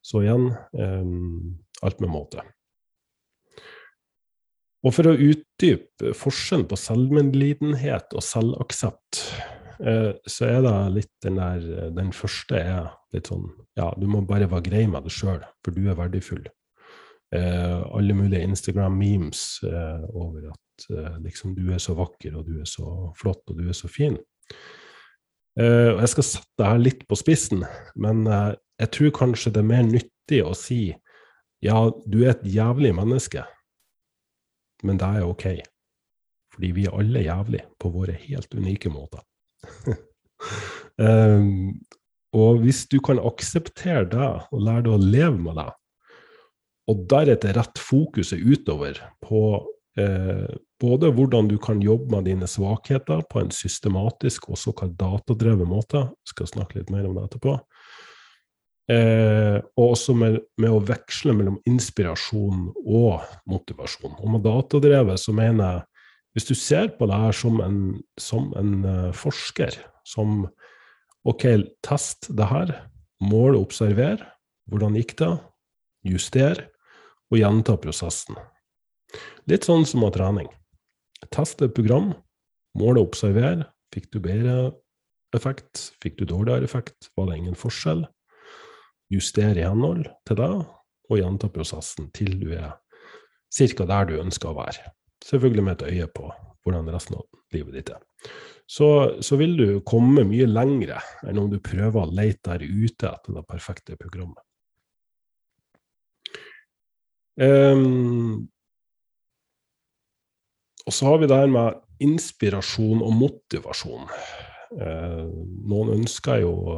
Så 0.00 0.22
igjen 0.24 0.50
um, 0.72 1.60
alt 1.84 2.00
med 2.00 2.12
måte. 2.12 2.44
Og 4.80 4.94
for 4.96 5.10
å 5.10 5.16
utdype 5.16 6.14
forskjellen 6.16 6.64
på 6.70 6.78
selvmedlidenhet 6.80 8.14
og 8.16 8.24
selvaksept, 8.24 9.20
uh, 9.84 10.12
så 10.24 10.48
er 10.48 10.64
det 10.64 10.76
litt 10.96 11.12
den 11.26 11.36
der 11.40 11.90
Den 11.96 12.14
første 12.16 12.62
er 12.62 12.88
litt 13.12 13.28
sånn 13.28 13.50
Ja, 13.76 13.90
du 13.96 14.08
må 14.08 14.22
bare 14.24 14.48
være 14.48 14.68
grei 14.70 14.86
med 14.88 15.04
deg 15.04 15.14
sjøl, 15.14 15.44
for 15.64 15.76
du 15.76 15.84
er 15.88 15.98
verdifull. 15.98 16.46
Alle 17.30 18.14
mulige 18.18 18.42
Instagram-memes 18.42 19.40
over 19.62 20.48
at 20.50 20.86
liksom, 21.22 21.52
du 21.54 21.68
er 21.70 21.78
så 21.78 21.94
vakker, 21.94 22.34
og 22.34 22.48
du 22.48 22.56
er 22.58 22.66
så 22.66 23.12
flott, 23.14 23.44
og 23.46 23.60
du 23.60 23.68
er 23.70 23.76
så 23.78 23.86
fin. 23.86 24.16
Og 25.54 26.00
jeg 26.02 26.10
skal 26.10 26.26
sette 26.26 26.58
det 26.58 26.72
her 26.72 26.82
litt 26.82 27.06
på 27.06 27.18
spissen, 27.20 27.62
men 27.94 28.26
jeg 28.80 28.92
tror 28.96 29.14
kanskje 29.16 29.52
det 29.54 29.62
er 29.62 29.70
mer 29.70 29.86
nyttig 29.86 30.40
å 30.46 30.54
si 30.56 30.82
ja, 31.60 31.76
du 32.08 32.22
er 32.22 32.32
et 32.32 32.46
jævlig 32.48 32.94
menneske, 32.96 33.42
men 34.86 35.00
det 35.00 35.08
er 35.18 35.26
ok. 35.28 35.44
Fordi 36.54 36.70
vi 36.76 36.86
er 36.88 36.96
alle 36.96 37.24
jævlig 37.26 37.60
på 37.80 37.90
våre 37.92 38.14
helt 38.16 38.54
unike 38.56 38.92
måter. 38.92 39.20
um, 40.96 41.76
og 42.40 42.62
hvis 42.64 42.86
du 42.88 42.96
kan 43.04 43.20
akseptere 43.20 44.06
det 44.08 44.30
og 44.48 44.64
lære 44.64 44.86
deg 44.86 44.94
å 44.94 45.02
leve 45.04 45.36
med 45.36 45.60
det, 45.60 45.68
og 46.90 47.04
deretter 47.10 47.54
rett 47.54 47.78
fokuset 47.78 48.40
utover 48.40 48.96
på 49.22 49.42
eh, 50.00 50.48
både 50.80 51.10
hvordan 51.14 51.50
du 51.50 51.56
kan 51.62 51.82
jobbe 51.84 52.16
med 52.16 52.26
dine 52.26 52.48
svakheter 52.50 53.22
på 53.30 53.44
en 53.44 53.52
systematisk 53.54 54.48
og 54.50 54.58
såkalt 54.58 54.96
datadrevet 54.98 55.68
måte, 55.70 56.08
skal 56.26 56.48
snakke 56.50 56.80
litt 56.80 56.90
mer 56.90 57.06
om 57.06 57.14
det 57.18 57.28
etterpå, 57.28 57.54
eh, 58.90 59.58
og 59.78 59.94
også 59.94 60.14
med, 60.18 60.38
med, 60.60 60.70
å 60.72 60.82
veksle 60.84 61.34
mellom 61.36 61.58
inspirasjon 61.68 62.68
og 62.84 63.24
motivasjon. 63.50 64.16
Og 64.18 64.34
med 64.34 64.44
datadrevet 64.46 65.20
så 65.22 65.34
mener 65.36 65.64
jeg 65.64 65.86
hvis 66.36 66.46
du 66.46 66.54
ser 66.54 66.92
på 66.94 67.08
det 67.10 67.16
her 67.18 67.34
som 67.34 67.56
en, 67.64 67.78
som 68.14 68.52
en 68.54 68.74
uh, 68.86 69.08
forsker, 69.18 69.74
som 70.06 70.44
OK, 71.26 71.42
test 71.82 72.28
det 72.38 72.46
her, 72.46 72.70
mål 73.18 73.56
og 73.58 73.64
observer, 73.66 74.22
hvordan 74.70 74.94
gikk 74.94 75.16
det, 75.18 75.32
juster, 76.06 76.62
og 77.34 77.40
gjenta 77.40 77.74
prosessen. 77.82 78.38
Litt 79.50 79.66
sånn 79.66 79.82
som 79.90 80.04
med 80.04 80.14
trening. 80.14 80.46
Test 81.34 81.66
et 81.66 81.74
program, 81.74 82.12
Mål 82.78 83.00
og 83.00 83.10
observere. 83.10 83.66
Fikk 83.90 84.12
du 84.14 84.20
bedre 84.22 84.70
effekt? 85.34 85.90
Fikk 86.02 86.20
du 86.20 86.26
dårligere 86.28 86.66
effekt? 86.68 87.10
Var 87.18 87.26
det 87.26 87.38
ingen 87.40 87.58
forskjell? 87.58 88.04
Justere 89.10 89.58
i 89.58 89.66
henhold 89.66 90.06
til 90.28 90.38
deg 90.38 90.60
og 91.10 91.18
gjenta 91.18 91.50
prosessen 91.50 92.10
til 92.14 92.36
du 92.38 92.52
er 92.54 92.76
ca. 93.50 93.86
der 93.86 94.06
du 94.06 94.14
ønsker 94.20 94.52
å 94.52 94.58
være. 94.60 94.92
Selvfølgelig 95.26 95.64
med 95.66 95.80
et 95.80 95.88
øye 95.90 96.06
på 96.14 96.30
hvordan 96.64 96.92
resten 96.92 97.18
av 97.18 97.26
livet 97.54 97.74
ditt 97.74 97.90
er. 97.94 98.04
Så, 98.70 98.86
så, 99.24 99.36
vil 99.40 99.56
du 99.58 99.80
komme 99.82 100.22
mye 100.28 100.46
lengre 100.46 101.00
enn 101.26 101.40
om 101.42 101.48
du 101.50 101.58
prøver 101.58 102.04
å 102.04 102.12
lete 102.14 102.52
der 102.52 102.62
ute 102.62 103.10
etter 103.10 103.34
det 103.34 103.42
perfekte 103.48 103.98
programmet. 103.98 104.44
Um, 107.40 108.46
og 110.86 110.94
så 110.94 111.08
har 111.08 111.18
vi 111.22 111.30
det 111.30 111.40
her 111.40 111.50
med 111.50 111.80
inspirasjon 112.04 113.02
og 113.02 113.16
motivasjon. 113.16 114.06
Eh, 114.70 115.24
noen 115.70 115.88
ønsker 115.96 116.44
jo 116.44 116.52
å 116.54 116.74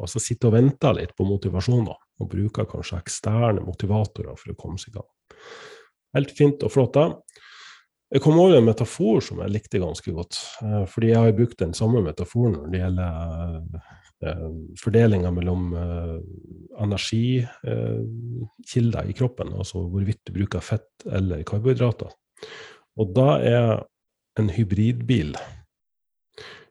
altså 0.00 0.18
sitte 0.22 0.48
og 0.48 0.54
vente 0.56 0.92
litt 0.96 1.12
på 1.16 1.26
motivasjon, 1.28 1.84
da, 1.90 1.96
og 2.20 2.30
bruker 2.32 2.68
kanskje 2.68 3.00
eksterne 3.02 3.64
motivatorer 3.64 4.36
for 4.40 4.52
å 4.52 4.60
komme 4.60 4.78
seg 4.80 4.94
i 4.94 4.96
gang. 4.98 5.10
Helt 6.16 6.32
fint 6.36 6.58
og 6.66 6.72
flott, 6.72 6.94
da. 6.96 7.04
Jeg 8.10 8.20
kom 8.24 8.40
over 8.42 8.56
en 8.58 8.66
metafor 8.66 9.20
som 9.22 9.38
jeg 9.44 9.54
likte 9.54 9.82
ganske 9.82 10.10
godt. 10.16 10.34
Eh, 10.64 10.84
fordi 10.90 11.08
jeg 11.12 11.22
har 11.22 11.36
brukt 11.36 11.58
den 11.60 11.74
samme 11.76 12.00
metaforen 12.02 12.54
når 12.56 12.66
det 12.72 12.80
gjelder 12.80 13.12
eh, 14.26 14.48
fordelinga 14.80 15.30
mellom 15.36 15.62
eh, 15.78 16.16
energikilder 16.82 19.04
i 19.06 19.14
kroppen, 19.20 19.48
altså 19.54 19.76
hvorvidt 19.92 20.22
du 20.26 20.30
bruker 20.40 20.62
fett 20.64 20.90
eller 21.06 21.46
karbohydrater. 21.46 22.10
Og 22.98 23.06
da 23.14 23.28
er 23.44 23.86
en 24.40 24.48
hybridbil 24.50 25.30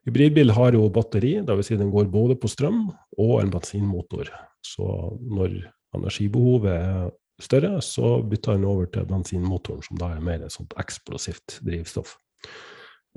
Hybridbil 0.08 0.54
har 0.56 0.76
jo 0.78 0.88
batteri, 0.94 1.36
dvs. 1.46 1.72
Si 1.72 1.78
den 1.80 1.92
går 1.94 2.08
både 2.12 2.38
på 2.40 2.50
strøm 2.52 2.88
og 3.20 3.34
en 3.42 3.52
bensinmotor. 3.54 4.32
Så 4.66 4.86
når 5.20 5.58
energibehovet 5.96 6.72
er 6.72 7.12
større, 7.42 7.82
så 7.84 8.20
bytter 8.24 8.58
den 8.58 8.68
over 8.70 8.88
til 8.92 9.08
bensinmotoren, 9.10 9.84
som 9.84 10.00
da 10.00 10.14
er 10.16 10.24
mer 10.24 10.46
et 10.46 10.56
sånt 10.56 10.76
eksplosivt 10.80 11.60
drivstoff. 11.66 12.18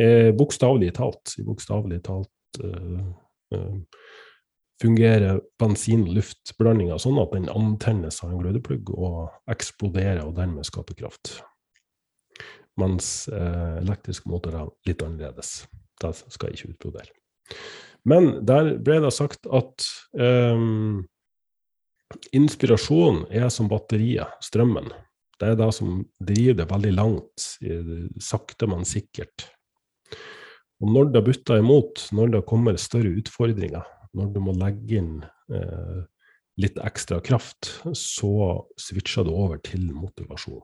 Eh, 0.00 0.30
bokstavelig 0.34 0.92
talt, 0.98 1.34
bokstavelig 1.46 2.00
talt 2.06 2.62
eh, 2.64 3.00
eh, 3.54 3.78
fungerer 4.82 5.40
bensin-luft-blandinga 5.62 6.98
sånn 7.02 7.20
at 7.22 7.34
den 7.36 7.50
antennes 7.52 8.22
av 8.24 8.32
en 8.32 8.40
glødeplugg 8.42 8.90
og 8.96 9.52
eksploderer 9.52 10.24
og 10.24 10.34
dermed 10.38 10.66
skaper 10.66 10.98
kraft 10.98 11.36
mens 12.80 13.28
eh, 13.28 13.78
elektriske 13.82 14.30
motorer 14.32 14.70
litt 14.88 15.02
annerledes. 15.04 15.62
Det 16.02 16.12
skal 16.34 16.50
jeg 16.50 16.58
ikke 16.58 16.74
utbrodere. 16.74 17.08
Men 18.08 18.28
der 18.46 18.74
ble 18.82 18.98
det 19.04 19.12
sagt 19.14 19.46
at 19.46 19.86
um, 20.18 21.04
inspirasjon 22.34 23.24
er 23.30 23.48
som 23.54 23.70
batteriet, 23.70 24.34
strømmen. 24.42 24.90
Det 25.38 25.52
er 25.52 25.58
det 25.58 25.70
som 25.74 26.02
driver 26.22 26.58
det 26.60 26.68
veldig 26.70 26.92
langt, 26.94 27.46
sakte, 28.22 28.68
men 28.70 28.84
sikkert. 28.86 29.46
Og 30.82 30.90
når 30.90 31.12
det 31.14 31.24
butter 31.26 31.62
imot, 31.62 32.08
når 32.14 32.36
det 32.36 32.46
kommer 32.50 32.78
større 32.78 33.14
utfordringer, 33.18 33.86
når 34.18 34.32
du 34.34 34.40
må 34.44 34.54
legge 34.58 34.98
inn 34.98 35.12
eh, 35.54 36.02
litt 36.62 36.78
ekstra 36.82 37.20
kraft, 37.24 37.70
så 37.96 38.32
switcher 38.80 39.26
du 39.26 39.32
over 39.32 39.62
til 39.64 39.88
motivasjon. 39.94 40.62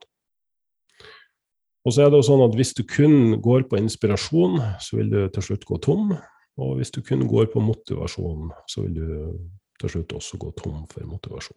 Og 1.89 1.95
så 1.97 2.05
er 2.05 2.11
det 2.13 2.19
jo 2.21 2.27
sånn 2.27 2.43
at 2.45 2.57
hvis 2.59 2.75
du 2.77 2.83
kun 2.85 3.39
går 3.41 3.63
på 3.71 3.79
inspirasjon, 3.81 4.59
så 4.85 4.99
vil 4.99 5.09
du 5.09 5.23
til 5.33 5.47
slutt 5.47 5.63
gå 5.65 5.79
tom. 5.81 6.11
Og 6.61 6.75
hvis 6.77 6.93
du 6.93 6.99
kun 7.07 7.23
går 7.31 7.49
på 7.55 7.63
motivasjon, 7.65 8.51
så 8.69 8.85
vil 8.85 8.99
du 8.99 9.09
til 9.81 9.95
slutt 9.95 10.13
også 10.19 10.37
gå 10.43 10.53
tom 10.59 10.83
for 10.91 11.07
motivasjon. 11.09 11.57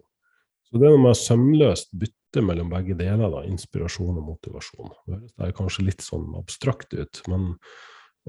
Så 0.70 0.80
det 0.80 0.88
er 0.88 1.04
med 1.04 1.20
sømløst 1.20 1.92
bytte 2.00 2.46
mellom 2.48 2.72
begge 2.72 2.96
deler, 2.96 3.28
da, 3.28 3.44
inspirasjon 3.44 4.22
og 4.22 4.30
motivasjon. 4.30 4.94
Det 5.04 5.18
høres 5.18 5.58
kanskje 5.58 5.88
litt 5.90 6.06
sånn 6.06 6.30
abstrakt 6.40 6.96
ut, 6.96 7.24
men 7.28 7.50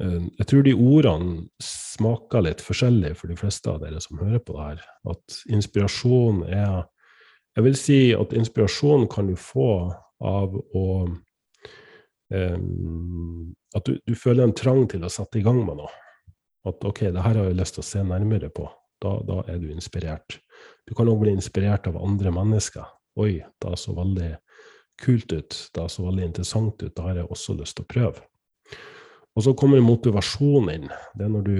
eh, 0.02 0.24
jeg 0.40 0.50
tror 0.50 0.66
de 0.66 0.74
ordene 0.74 1.44
smaker 1.62 2.48
litt 2.48 2.66
forskjellig 2.66 3.14
for 3.20 3.30
de 3.30 3.38
fleste 3.38 3.70
av 3.70 3.84
dere 3.84 4.02
som 4.02 4.18
hører 4.18 4.42
på 4.42 4.58
det 4.58 4.70
her. 4.72 4.86
At 5.14 5.42
inspirasjon 5.54 6.48
er 6.50 6.88
Jeg 7.52 7.64
vil 7.66 7.74
si 7.76 7.96
at 8.16 8.30
inspirasjon 8.32 9.02
kan 9.12 9.26
du 9.28 9.36
få 9.36 9.92
av 10.24 10.54
å 10.56 10.84
At 12.32 13.88
du, 13.88 13.98
du, 14.06 14.14
føler 14.16 14.46
en 14.46 14.54
trang 14.56 14.86
til 14.88 15.04
å 15.04 15.10
sette 15.12 15.40
i 15.40 15.44
gang 15.44 15.60
med 15.66 15.80
noe. 15.80 15.90
At 16.68 16.84
ok, 16.86 17.08
det 17.12 17.24
her 17.24 17.38
har 17.38 17.48
jeg 17.48 17.58
lyst 17.58 17.76
til 17.76 17.84
å 17.84 17.88
se 17.88 18.04
nærmere 18.06 18.50
på. 18.54 18.68
Da, 19.02 19.16
da 19.26 19.40
er 19.50 19.58
du 19.58 19.70
inspirert. 19.72 20.38
Du 20.86 20.94
kan 20.94 21.10
òg 21.10 21.24
bli 21.24 21.34
inspirert 21.34 21.88
av 21.90 21.98
andre 21.98 22.32
mennesker. 22.34 22.86
Oi, 23.20 23.40
det 23.60 23.78
så 23.80 23.94
veldig 23.96 24.30
kult 25.02 25.32
ut. 25.32 25.56
Det 25.74 25.88
så 25.90 26.06
veldig 26.06 26.28
interessant 26.28 26.82
ut. 26.82 26.92
Det 26.94 27.06
har 27.06 27.18
jeg 27.18 27.30
også 27.32 27.56
lyst 27.58 27.78
til 27.78 27.86
å 27.86 27.92
prøve. 27.92 28.28
Og 29.32 29.46
så 29.46 29.54
kommer 29.56 29.82
motivasjonen 29.84 30.70
inn. 30.76 30.92
Det 31.16 31.26
er 31.26 31.32
når 31.32 31.48
du 31.48 31.58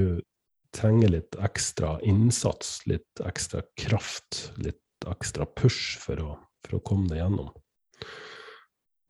trenger 0.76 1.12
litt 1.16 1.36
ekstra 1.44 1.96
innsats, 2.08 2.80
litt 2.88 3.22
ekstra 3.26 3.62
kraft, 3.80 4.52
litt 4.62 4.80
ekstra 5.08 5.46
push 5.58 5.98
for 6.00 6.20
å, 6.22 6.30
for 6.64 6.78
å 6.78 6.84
komme 6.86 7.10
deg 7.10 7.22
gjennom. 7.22 7.50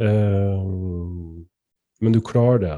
Uh, 0.03 1.45
men 2.03 2.15
du 2.15 2.21
klarer 2.25 2.63
det 2.63 2.77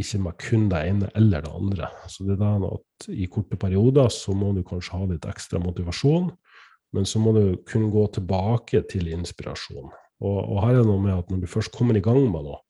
ikke 0.00 0.20
med 0.22 0.38
kun 0.42 0.68
det 0.70 0.80
ene 0.90 1.08
eller 1.18 1.44
det 1.44 1.52
andre. 1.56 1.88
Så 2.10 2.26
det 2.26 2.36
er 2.36 2.40
da 2.42 2.70
at 2.74 3.08
i 3.10 3.28
korte 3.30 3.58
perioder 3.60 4.10
så 4.12 4.34
må 4.36 4.52
du 4.54 4.62
kanskje 4.66 4.98
ha 4.98 5.06
litt 5.10 5.28
ekstra 5.30 5.60
motivasjon, 5.62 6.30
men 6.96 7.06
så 7.06 7.22
må 7.22 7.32
du 7.36 7.44
kunne 7.68 7.90
gå 7.92 8.06
tilbake 8.16 8.82
til 8.90 9.10
inspirasjon. 9.14 9.90
Og, 10.20 10.38
og 10.40 10.58
her 10.64 10.74
er 10.74 10.82
det 10.82 10.90
noe 10.90 11.04
med 11.04 11.16
at 11.16 11.30
når 11.32 11.44
du 11.44 11.48
først 11.50 11.72
kommer 11.76 11.96
i 11.96 12.04
gang 12.04 12.26
med 12.28 12.44
noe, 12.48 12.60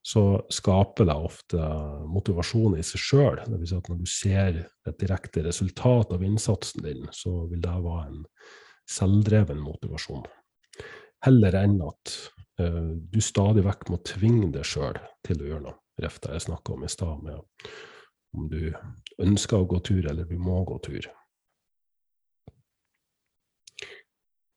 så 0.00 0.40
skaper 0.48 1.04
det 1.10 1.14
ofte 1.14 1.60
motivasjon 2.08 2.78
i 2.80 2.84
seg 2.86 3.02
sjøl. 3.04 3.40
Si 3.68 3.76
at 3.76 3.90
når 3.92 3.98
du 4.00 4.08
ser 4.08 4.62
et 4.88 4.96
direkte 5.00 5.44
resultat 5.44 6.14
av 6.16 6.24
innsatsen 6.24 6.86
din, 6.86 7.04
så 7.12 7.44
vil 7.50 7.60
det 7.60 7.76
være 7.84 8.06
en 8.08 8.22
selvdreven 8.90 9.60
motivasjon. 9.60 10.24
Heller 11.26 11.58
enn 11.60 11.76
at 11.84 12.14
du 12.60 13.20
stadig 13.24 13.64
vekk 13.66 13.88
må 13.92 14.00
tvinge 14.06 14.50
deg 14.54 14.66
sjøl 14.66 14.98
til 15.26 15.40
å 15.40 15.48
gjøre 15.52 15.64
noe. 15.68 15.78
Ref 16.00 16.20
jeg 16.24 16.44
snakka 16.46 16.74
om 16.74 16.84
i 16.84 16.90
stad, 16.90 17.22
med 17.24 17.40
om 18.36 18.46
du 18.48 18.70
ønsker 19.20 19.60
å 19.60 19.68
gå 19.68 19.80
tur 19.84 20.06
eller 20.06 20.28
du 20.28 20.38
må 20.40 20.62
gå 20.68 20.78
tur. 20.84 21.08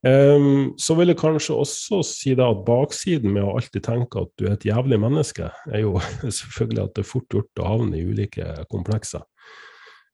Um, 0.04 0.74
så 0.76 0.98
vil 1.00 1.14
jeg 1.14 1.20
kanskje 1.22 1.56
også 1.56 2.02
si 2.04 2.34
da 2.36 2.50
at 2.52 2.66
baksiden 2.68 3.32
med 3.32 3.46
å 3.48 3.54
alltid 3.56 3.86
tenke 3.86 4.26
at 4.26 4.34
du 4.36 4.50
er 4.50 4.58
et 4.58 4.66
jævlig 4.68 5.00
menneske, 5.00 5.48
er 5.72 5.86
jo 5.86 5.96
selvfølgelig 6.40 6.84
at 6.84 6.98
det 6.98 7.06
er 7.06 7.08
fort 7.08 7.38
gjort 7.38 7.62
å 7.64 7.70
havne 7.70 8.02
i 8.02 8.04
ulike 8.10 8.50
komplekser. 8.72 9.24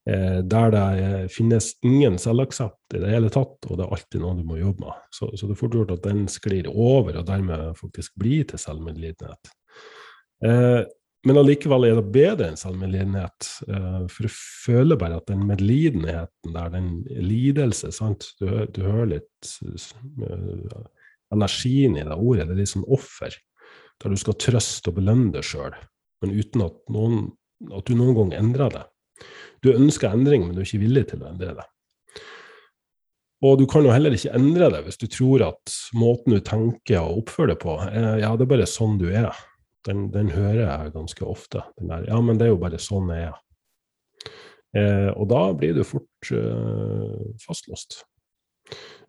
Eh, 0.09 0.39
der 0.49 0.71
det 0.73 1.31
finnes 1.35 1.73
ingen 1.85 2.17
selvaksept 2.21 2.95
i 2.97 3.01
det 3.03 3.11
hele 3.13 3.29
tatt, 3.33 3.57
og 3.67 3.77
det 3.77 3.85
er 3.85 3.95
alltid 3.95 4.23
noe 4.23 4.37
du 4.39 4.45
må 4.47 4.57
jobbe 4.57 4.87
med. 4.87 5.01
Så, 5.13 5.29
så 5.37 5.45
det 5.45 5.53
er 5.53 5.59
fort 5.59 5.75
gjort 5.77 5.93
at 5.93 6.05
den 6.07 6.23
sklir 6.31 6.69
over, 6.71 7.19
og 7.19 7.27
dermed 7.27 7.75
faktisk 7.77 8.15
blir 8.17 8.47
til 8.49 8.61
selvmedlidenhet. 8.61 9.51
Eh, 10.45 10.81
men 11.27 11.35
allikevel 11.35 11.83
er 11.83 11.97
det 11.99 12.13
bedre 12.15 12.47
enn 12.47 12.59
selvmedlidenhet. 12.59 13.49
eh, 13.67 14.03
for 14.07 14.27
jeg 14.27 14.35
føler 14.35 14.99
bare 14.99 15.19
at 15.19 15.27
den 15.27 15.43
medlidenheten 15.47 16.55
der, 16.55 16.71
den 16.73 16.89
lidelse 17.09 17.91
sant? 17.91 18.31
Du, 18.39 18.47
du 18.71 18.81
hører 18.85 19.17
litt 19.17 19.51
uh, 19.67 20.85
energien 21.35 21.97
i 21.99 22.05
det 22.07 22.15
ordet. 22.15 22.47
Det 22.47 22.55
er 22.55 22.61
litt 22.61 22.71
sånn 22.71 22.87
offer. 22.87 23.35
Der 23.99 24.15
du 24.15 24.19
skal 24.19 24.39
trøste 24.39 24.93
og 24.93 25.01
belønne 25.01 25.33
deg 25.35 25.43
sjøl, 25.43 25.75
men 26.23 26.37
uten 26.39 26.63
at, 26.63 26.79
noen, 26.87 27.25
at, 27.67 27.83
du 27.83 27.99
noen 27.99 28.15
gang 28.15 28.37
endrer 28.39 28.71
det. 28.77 28.85
Du 29.63 29.71
ønsker 29.73 30.13
endring, 30.13 30.45
men 30.45 30.55
du 30.55 30.61
er 30.61 30.67
ikke 30.67 30.85
villig 30.85 31.05
til 31.09 31.23
å 31.23 31.29
endre 31.31 31.57
det. 31.57 31.67
Og 33.47 33.59
du 33.61 33.65
kan 33.71 33.85
jo 33.87 33.93
heller 33.93 34.15
ikke 34.15 34.33
endre 34.35 34.67
det 34.73 34.81
hvis 34.83 34.99
du 34.99 35.05
tror 35.11 35.45
at 35.47 35.75
måten 35.95 36.35
du 36.35 36.41
tenker 36.43 36.99
og 36.99 37.21
oppfører 37.23 37.53
deg 37.53 37.61
på, 37.61 37.77
er, 37.87 38.09
ja, 38.23 38.33
det 38.35 38.45
er 38.45 38.51
bare 38.51 38.67
sånn 38.67 38.97
du 38.99 39.07
er. 39.11 39.31
Den, 39.87 40.09
den, 40.11 40.33
hører 40.35 40.65
jeg 40.65 40.95
ganske 40.95 41.23
ofte. 41.23 41.63
Der, 41.79 42.03
ja, 42.09 42.19
men 42.19 42.39
det 42.39 42.49
er 42.49 42.51
jo 42.51 42.59
bare 42.59 42.81
sånn 42.83 43.13
jeg 43.15 43.29
er. 43.29 43.37
Eh, 44.75 45.09
og 45.15 45.29
da 45.31 45.45
blir 45.57 45.77
du 45.77 45.85
fort 45.87 46.33
eh, 46.35 47.29
fastlåst. 47.41 48.01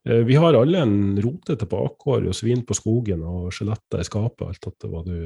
Eh, 0.09 0.23
vi 0.25 0.39
har 0.41 0.55
alle 0.57 0.79
en 0.81 1.19
rotete 1.21 1.67
bakgård 1.69 2.31
og 2.31 2.37
svin 2.37 2.63
på 2.67 2.77
skogen 2.79 3.27
og 3.27 3.51
skjeletter 3.53 4.01
i 4.01 4.07
skapet, 4.07 4.47
alt 4.47 4.71
etter 4.71 4.93
hva 4.93 5.03
du, 5.05 5.19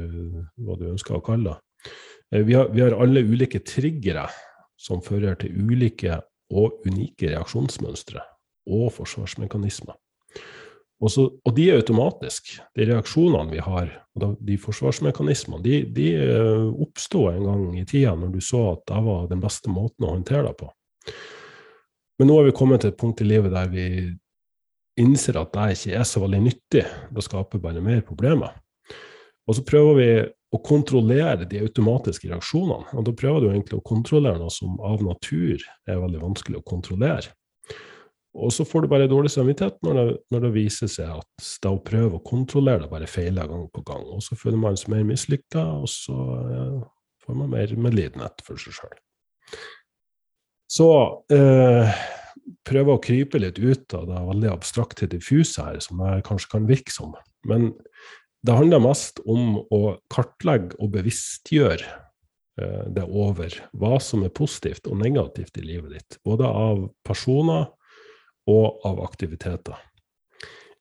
hva 0.64 0.78
du 0.80 0.88
ønsker 0.90 1.18
å 1.18 1.22
kalle 1.24 1.52
det. 1.52 1.92
Eh, 2.32 2.42
vi, 2.42 2.56
vi, 2.56 2.82
har 2.82 2.96
alle 2.98 3.22
ulike 3.22 3.62
triggere 3.66 4.26
som 4.84 5.02
fører 5.04 5.38
til 5.40 5.56
ulike 5.56 6.20
og 6.52 6.84
unike 6.84 7.30
reaksjonsmønstre 7.32 8.22
og 8.74 8.90
forsvarsmekanismer. 8.94 9.96
Og, 11.02 11.10
så, 11.10 11.24
og, 11.26 11.52
de 11.56 11.66
er 11.68 11.80
automatiske. 11.82 12.62
De 12.76 12.86
reaksjonene 12.88 13.52
vi 13.52 13.60
har, 13.64 13.90
de 14.14 14.56
forsvarsmekanismene, 14.60 15.60
de, 15.64 15.80
de 15.92 16.06
eh, 16.22 16.66
oppsto 16.84 17.26
en 17.32 17.44
gang 17.44 17.64
i 17.80 17.84
tida 17.88 18.14
når 18.16 18.36
du 18.36 18.40
så 18.44 18.62
at 18.72 18.84
det 18.88 19.00
var 19.04 19.26
den 19.32 19.42
beste 19.42 19.72
måten 19.72 20.06
å 20.06 20.14
håndtere 20.14 20.46
det 20.48 20.54
på. 20.62 20.70
Men 22.20 22.30
nå 22.30 22.38
er 22.38 22.48
vi 22.48 22.56
kommet 22.56 22.84
til 22.84 22.92
et 22.92 23.00
punkt 23.00 23.20
i 23.20 23.26
livet 23.26 23.52
der 23.52 23.72
vi 23.72 23.86
innser 25.02 25.40
at 25.40 25.50
det 25.56 25.74
ikke 25.74 25.98
er 25.98 26.06
så 26.06 26.22
veldig 26.22 26.40
nyttig. 26.44 26.84
Det 27.10 27.26
skaper 27.26 27.62
bare 27.62 27.82
mer 27.84 28.04
problemer. 28.06 28.54
Og 29.44 29.58
så 29.58 29.64
prøver 29.66 29.98
vi 29.98 30.08
å 30.54 30.60
kontrollere 30.62 31.48
de 31.50 31.62
automatiske 31.64 32.28
reaksjonene. 32.30 32.92
Og 32.94 33.06
da 33.06 33.14
prøver 33.16 33.42
du 33.42 33.48
egentlig 33.50 33.80
å 33.80 33.86
kontrollere 33.86 34.38
noe 34.38 34.52
som 34.54 34.76
av 34.84 35.02
natur 35.02 35.58
er 35.90 36.02
veldig 36.02 36.22
vanskelig 36.22 36.60
å 36.60 36.68
kontrollere. 36.68 37.32
Og 38.34 38.50
så 38.50 38.64
får 38.66 38.82
du 38.82 38.90
bare 38.90 39.10
dårlig 39.10 39.30
samvittighet 39.30 39.76
når 39.86 39.98
det, 39.98 40.06
når 40.34 40.42
det 40.44 40.54
viser 40.56 40.90
seg 40.90 41.20
at 41.20 41.46
det 41.62 41.70
å 41.70 41.82
prøve 41.86 42.18
å 42.18 42.26
kontrollere 42.26 42.82
det 42.82 42.90
bare 42.90 43.10
feiler 43.10 43.50
gang 43.50 43.68
på 43.70 43.84
gang. 43.86 44.02
Og 44.10 44.24
så 44.26 44.38
føler 44.38 44.58
man 44.58 44.78
seg 44.78 44.90
mer 44.94 45.06
mislykka, 45.06 45.62
og 45.84 45.86
så 45.90 46.16
ja, 46.50 46.64
får 47.22 47.38
man 47.38 47.54
mer 47.54 47.76
medlidenhet 47.78 48.42
for 48.46 48.58
seg 48.58 48.74
sjøl. 48.74 48.98
Så 50.74 50.88
eh, 51.30 51.94
prøve 52.66 52.96
å 52.96 53.02
krype 53.02 53.38
litt 53.38 53.60
ut 53.62 53.94
av 53.94 54.08
det 54.10 54.24
veldig 54.32 54.50
abstrakte 54.50 55.08
diffuse 55.10 55.62
her, 55.62 55.78
som 55.84 56.02
det 56.02 56.24
kanskje 56.26 56.56
kan 56.56 56.66
virke 56.70 56.94
som. 56.94 57.14
Men 57.46 57.70
det 58.44 58.56
handler 58.58 58.82
mest 58.84 59.22
om 59.24 59.62
å 59.72 59.96
kartlegge 60.12 60.76
og 60.78 60.92
bevisstgjøre 60.96 61.86
eh, 62.60 62.82
det 62.92 63.06
over 63.08 63.56
hva 63.72 63.96
som 64.02 64.26
er 64.26 64.34
positivt 64.36 64.90
og 64.90 65.00
negativt 65.00 65.56
i 65.60 65.64
livet 65.64 65.96
ditt. 65.96 66.18
Både 66.28 66.48
av 66.48 66.84
personer, 67.06 67.70
og 68.50 68.86
av 68.86 69.00
aktiviteter. 69.04 69.76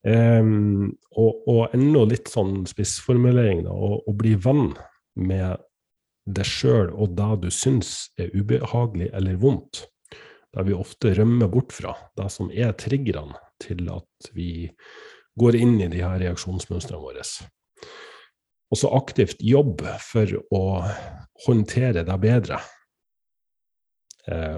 Um, 0.03 0.91
og, 1.15 1.45
og, 1.47 1.61
enda 1.75 2.03
litt 2.09 2.27
sånn 2.31 2.65
spissformulering, 2.67 3.63
da, 3.67 3.71
å, 3.71 4.01
å 4.03 4.15
bli 4.19 4.35
venn 4.35 4.73
med 5.15 5.63
deg 6.23 6.47
sjøl 6.47 6.91
og 6.91 7.15
det 7.17 7.31
du 7.43 7.49
syns 7.51 8.11
er 8.19 8.33
ubehagelig 8.35 9.09
eller 9.15 9.39
vondt. 9.39 9.85
Der 10.53 10.67
vi 10.67 10.75
ofte 10.75 11.15
rømmer 11.17 11.49
bort 11.49 11.73
fra 11.73 11.95
det 12.19 12.27
som 12.35 12.51
er 12.51 12.75
triggerne 12.77 13.39
til 13.63 13.87
at 13.89 14.29
vi 14.35 14.69
går 15.39 15.57
inn 15.57 15.79
i 15.81 15.89
de 15.91 16.03
her 16.03 16.19
reaksjonsmønstrene 16.21 17.01
våre. 17.01 17.25
Og 18.73 18.79
så 18.79 18.89
aktivt 18.97 19.41
jobb 19.43 19.83
for 20.01 20.29
å 20.53 20.63
håndtere 21.45 22.05
det 22.05 22.17
bedre, 22.21 22.59
eh, 24.27 24.57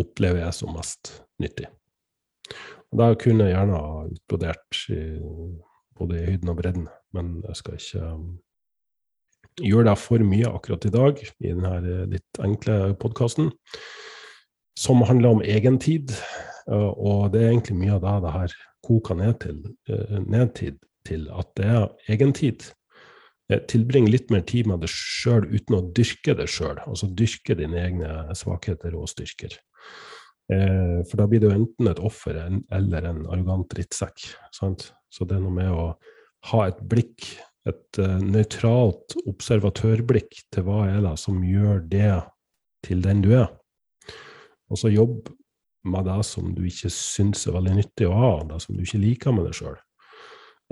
opplever 0.00 0.42
jeg 0.42 0.56
som 0.58 0.74
mest 0.74 1.12
nyttig. 1.42 1.68
Da 2.94 3.12
kunne 3.18 3.48
jeg 3.48 3.56
gjerne 3.56 3.78
ha 3.78 4.02
utbrodert 4.06 4.80
både 5.98 6.18
i 6.18 6.26
høyden 6.28 6.50
og 6.50 6.58
bredden, 6.58 6.88
men 7.14 7.36
jeg 7.46 7.58
skal 7.60 7.78
ikke 7.78 8.10
um, 8.14 8.26
gjøre 9.62 9.88
det 9.90 9.96
for 10.02 10.26
mye 10.26 10.50
akkurat 10.50 10.86
i 10.86 10.92
dag 10.94 11.22
i 11.22 11.52
denne 11.52 11.74
eh, 11.78 12.04
litt 12.16 12.42
enkle 12.42 12.78
podkasten, 12.98 13.52
som 14.78 15.02
handler 15.06 15.36
om 15.36 15.44
egentid. 15.46 16.14
Og 16.66 17.28
det 17.30 17.42
er 17.42 17.50
egentlig 17.52 17.76
mye 17.76 17.98
av 17.98 18.00
det 18.02 18.14
det 18.24 18.30
her 18.32 18.54
koker 18.84 19.18
ned 19.18 19.38
til, 19.44 19.60
eh, 19.88 20.18
ned 20.20 20.54
til, 20.54 21.28
at 21.32 21.52
det 21.58 21.68
er 21.68 21.88
egentid. 22.08 22.70
Tilbring 23.68 24.06
litt 24.08 24.30
mer 24.32 24.40
tid 24.48 24.66
med 24.66 24.80
det 24.80 24.88
sjøl 24.88 25.44
uten 25.50 25.76
å 25.76 25.82
dyrke 25.92 26.32
det 26.38 26.46
sjøl, 26.48 26.78
altså 26.86 27.10
dyrke 27.12 27.52
dine 27.58 27.76
egne 27.76 28.12
svakheter 28.32 28.96
og 28.96 29.10
styrker. 29.12 29.52
Eh, 30.52 31.00
for 31.08 31.20
da 31.20 31.26
blir 31.28 31.44
jo 31.44 31.52
enten 31.52 31.90
et 31.90 32.00
offer 32.00 32.38
eller 32.40 33.08
en 33.10 33.20
arrogant 33.26 33.68
drittsekk. 33.72 34.24
Sant? 34.56 34.90
Så 35.12 35.28
det 35.28 35.36
er 35.36 35.44
noe 35.44 35.54
med 35.54 35.72
å 35.72 35.90
ha 36.50 36.62
et 36.68 36.80
blikk, 36.88 37.28
et 37.68 38.00
nøytralt 38.20 39.14
observatørblikk 39.24 40.40
til 40.52 40.66
hva 40.66 40.82
er 40.90 41.04
det 41.04 41.14
som 41.20 41.44
gjør 41.44 41.84
det 41.88 42.16
til 42.84 43.00
den 43.04 43.22
du 43.24 43.30
er. 43.36 43.48
Og 44.72 44.80
så 44.80 44.90
jobb 44.92 45.30
med 45.84 46.06
det 46.08 46.20
som 46.26 46.52
du 46.56 46.62
ikke 46.68 46.90
syns 46.92 47.46
er 47.48 47.56
veldig 47.56 47.78
nyttig 47.80 48.08
å 48.08 48.16
ha, 48.16 48.30
det 48.48 48.60
som 48.64 48.76
du 48.76 48.84
ikke 48.84 49.02
liker 49.02 49.36
med 49.36 49.48
deg 49.48 49.58
sjøl. 49.58 49.76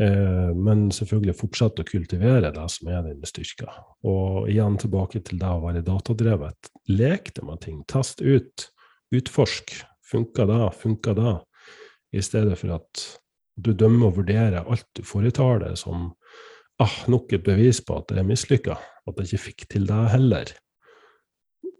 Eh, 0.00 0.50
men 0.56 0.86
selvfølgelig 0.94 1.36
fortsette 1.36 1.84
å 1.84 1.88
kultivere 1.88 2.52
det 2.54 2.66
som 2.72 2.90
er 2.92 3.04
dine 3.06 3.28
styrker. 3.28 3.72
Og 4.08 4.48
igjen 4.50 4.78
tilbake 4.80 5.20
til 5.26 5.40
det 5.42 5.50
å 5.52 5.62
være 5.64 5.84
datadrevet. 5.86 6.72
Lek 6.92 7.32
det 7.36 7.46
med 7.46 7.60
ting. 7.64 7.82
Test 7.90 8.24
ut. 8.24 8.68
Utforsk. 9.12 9.74
Funker 10.12 10.48
det? 10.48 10.62
Funker 10.80 11.18
det? 11.18 11.36
I 12.12 12.24
stedet 12.24 12.58
for 12.60 12.76
at 12.76 13.04
du 13.56 13.72
dømmer 13.76 14.08
og 14.08 14.18
vurderer 14.20 14.64
alt 14.64 14.88
du 14.96 15.04
foretar 15.04 15.60
deg 15.62 15.76
som 15.80 16.10
ah, 16.80 16.96
nok 17.12 17.32
et 17.36 17.44
bevis 17.44 17.82
på 17.84 17.98
at 18.00 18.08
det 18.10 18.20
er 18.22 18.28
mislykka. 18.28 18.78
At 19.08 19.20
jeg 19.20 19.32
ikke 19.32 19.46
fikk 19.46 19.66
til 19.76 19.88
det 19.88 20.02
heller. 20.12 20.52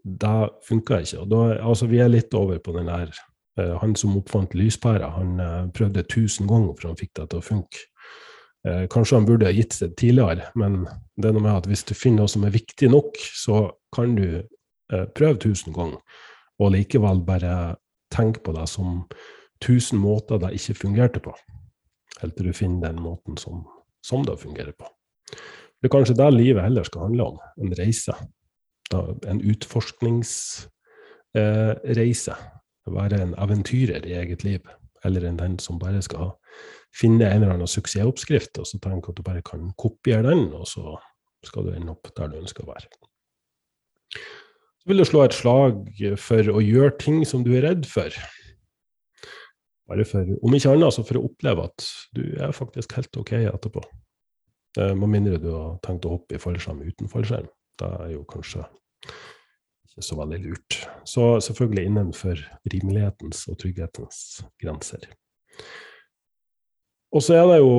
Det 0.03 0.49
funka 0.67 0.99
ikke. 0.99 1.21
Og 1.23 1.29
da, 1.31 1.41
altså, 1.63 1.87
vi 1.87 2.01
er 2.03 2.11
litt 2.11 2.33
over 2.35 2.59
på 2.59 2.75
den 2.75 2.89
der 2.91 3.11
uh, 3.59 3.77
Han 3.81 3.95
som 3.95 4.17
oppfant 4.19 4.55
lyspæra, 4.57 5.13
han 5.15 5.39
uh, 5.39 5.69
prøvde 5.71 6.03
tusen 6.03 6.47
ganger 6.49 6.75
for 6.75 6.91
han 6.91 6.99
fikk 6.99 7.13
det 7.19 7.29
til 7.31 7.39
å 7.39 7.45
funke. 7.45 7.85
Uh, 8.67 8.83
kanskje 8.91 9.19
han 9.19 9.27
burde 9.27 9.47
ha 9.47 9.55
gitt 9.55 9.75
seg 9.75 9.95
tidligere, 9.99 10.49
men 10.59 10.83
det 11.15 11.29
er 11.29 11.37
noe 11.37 11.45
med 11.45 11.55
at 11.55 11.69
hvis 11.71 11.85
du 11.87 11.95
finner 11.95 12.23
noe 12.23 12.31
som 12.31 12.43
er 12.43 12.55
viktig 12.55 12.91
nok, 12.91 13.15
så 13.35 13.65
kan 13.95 14.17
du 14.19 14.43
prøve 15.15 15.39
tusen 15.41 15.73
ganger, 15.73 15.97
og 16.61 16.73
likevel 16.75 17.23
bare 17.25 17.53
tenke 18.13 18.43
på 18.45 18.53
det 18.53 18.67
som 18.69 18.99
tusen 19.63 19.97
måter 19.97 20.41
det 20.43 20.51
ikke 20.57 20.75
fungerte 20.83 21.21
på, 21.23 21.33
helt 22.19 22.35
til 22.37 22.49
du 22.49 22.53
finner 22.53 22.91
den 22.91 22.99
måten 23.01 23.39
som, 23.41 23.63
som 24.05 24.25
det 24.27 24.35
fungerer 24.41 24.75
på. 24.77 24.85
Det 25.33 25.89
er 25.89 25.93
kanskje 25.95 26.17
det 26.19 26.29
livet 26.35 26.63
heller 26.63 26.85
skal 26.87 27.07
handle 27.07 27.31
om, 27.31 27.39
en 27.63 27.73
reise. 27.79 28.13
Da, 28.91 29.13
en 29.27 29.41
utforskningsreise. 29.41 32.31
Eh, 32.31 32.37
være 32.93 33.21
en 33.23 33.35
eventyrer 33.39 34.05
i 34.05 34.13
eget 34.19 34.43
liv, 34.43 34.59
eller 35.07 35.27
en 35.27 35.39
den 35.39 35.59
som 35.59 35.79
bare 35.79 36.01
skal 36.03 36.31
finne 36.93 37.29
en 37.29 37.41
eller 37.41 37.53
annen 37.55 37.69
suksessoppskrift, 37.69 38.59
og 38.59 38.67
så 38.67 38.79
tenke 38.83 39.11
at 39.11 39.17
du 39.17 39.23
bare 39.25 39.45
kan 39.45 39.71
kopiere 39.79 40.29
den, 40.29 40.53
og 40.53 40.67
så 40.67 40.97
skal 41.47 41.67
du 41.67 41.73
ende 41.73 41.95
opp 41.95 42.11
der 42.17 42.31
du 42.31 42.39
ønsker 42.41 42.65
å 42.65 42.73
være. 42.73 42.91
Så 44.83 44.91
vil 44.91 44.99
du 44.99 45.07
slå 45.07 45.23
et 45.23 45.35
slag 45.35 45.85
for 46.19 46.51
å 46.51 46.63
gjøre 46.63 46.97
ting 46.99 47.23
som 47.27 47.43
du 47.45 47.53
er 47.55 47.63
redd 47.69 47.87
for. 47.87 48.15
Bare 49.87 50.05
for, 50.07 50.27
om 50.43 50.55
ikke 50.55 50.75
annet, 50.75 50.95
så 50.95 51.05
for 51.07 51.19
å 51.19 51.27
oppleve 51.27 51.67
at 51.69 51.87
du 52.15 52.23
er 52.35 52.55
faktisk 52.55 52.95
helt 52.99 53.19
OK 53.19 53.35
etterpå. 53.39 53.83
Med 54.75 55.07
mindre 55.07 55.39
du 55.39 55.51
har 55.53 55.77
tenkt 55.85 56.07
å 56.07 56.15
hoppe 56.15 56.35
i 56.35 56.41
fallskjerm 56.41 56.81
uten 56.83 57.11
fallskjerm. 57.11 57.47
Det 57.79 57.89
er 57.89 58.11
jo 58.13 58.25
kanskje 58.29 58.65
ikke 59.93 60.05
så 60.07 60.17
veldig 60.17 60.39
lurt. 60.41 60.77
Så 61.05 61.25
selvfølgelig 61.45 61.85
innenfor 61.89 62.39
rimelighetens 62.73 63.45
og 63.51 63.59
trygghetens 63.61 64.19
grenser. 64.61 65.05
Og 67.13 67.21
så 67.21 67.35
er 67.37 67.43
det 67.51 67.59
jo 67.61 67.73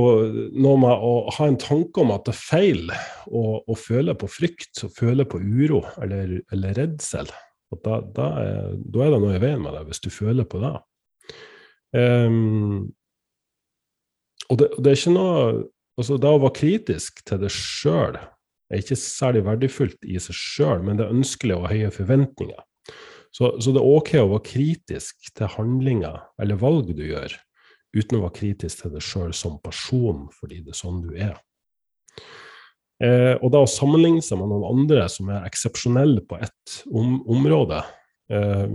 noe 0.63 0.79
med 0.79 1.05
å 1.09 1.15
ha 1.35 1.47
en 1.51 1.59
tanke 1.59 2.05
om 2.05 2.13
at 2.15 2.29
det 2.29 2.37
er 2.37 2.39
feil 2.39 2.93
å, 3.27 3.43
å 3.67 3.75
føle 3.75 4.15
på 4.15 4.29
frykt, 4.31 4.85
å 4.87 4.91
føle 4.95 5.27
på 5.27 5.41
uro 5.43 5.83
eller, 6.03 6.37
eller 6.55 6.77
redsel. 6.79 7.33
Da, 7.75 7.99
da, 8.15 8.29
er, 8.39 8.77
da, 8.79 9.01
er, 9.03 9.11
det 9.11 9.19
noe 9.19 9.35
i 9.35 9.43
veien 9.43 9.65
med 9.65 9.75
deg, 9.75 9.89
hvis 9.89 10.05
du 10.05 10.13
føler 10.15 10.47
på 10.47 10.61
det. 10.63 10.75
Um, 11.99 12.93
og 14.47 14.61
det, 14.61 14.69
det, 14.79 14.91
er 14.91 14.99
ikke 14.99 15.15
noe 15.15 15.39
Altså, 15.95 16.17
det 16.19 16.27
å 16.27 16.41
være 16.43 16.57
kritisk 16.57 17.21
til 17.23 17.39
det 17.39 17.53
sjøl 17.55 18.17
er 18.71 18.81
ikke 18.81 18.99
særlig 18.99 19.45
verdifullt 19.47 20.07
i 20.09 20.21
seg 20.23 20.37
sjøl, 20.39 20.85
men 20.87 20.99
det 20.99 21.07
er 21.07 21.17
ønskelig 21.17 21.57
å 21.57 21.65
ha 21.65 21.73
høye 21.73 21.91
forventninger. 21.95 22.63
Så, 23.35 23.51
så, 23.59 23.73
det 23.75 23.81
er 23.81 23.89
ok 23.91 24.13
å 24.21 24.29
være 24.31 24.47
kritisk 24.47 25.33
til 25.35 25.51
handlinger 25.57 26.21
eller 26.41 26.61
valg 26.61 26.93
du 26.95 27.03
gjør, 27.03 27.35
uten 27.97 28.21
å 28.21 28.25
være 28.29 28.37
kritisk 28.39 28.85
til 28.85 28.95
deg 28.95 29.05
sjøl 29.05 29.35
som 29.35 29.59
person, 29.65 30.29
fordi 30.39 30.63
det 30.63 30.75
er 30.75 30.79
sånn 30.79 31.03
du 31.03 31.11
er. 31.19 31.35
Eh, 33.03 33.35
og 33.41 33.51
da 33.51 33.65
å 33.65 33.71
sammenligne 33.71 34.23
seg 34.23 34.39
med 34.39 34.53
noen 34.53 34.69
andre 34.69 35.09
som 35.11 35.33
er 35.35 35.49
eksepsjonelle 35.49 36.23
på 36.31 36.39
ett 36.47 36.77
om, 36.95 37.19
område, 37.31 37.83
eh, 38.31 38.69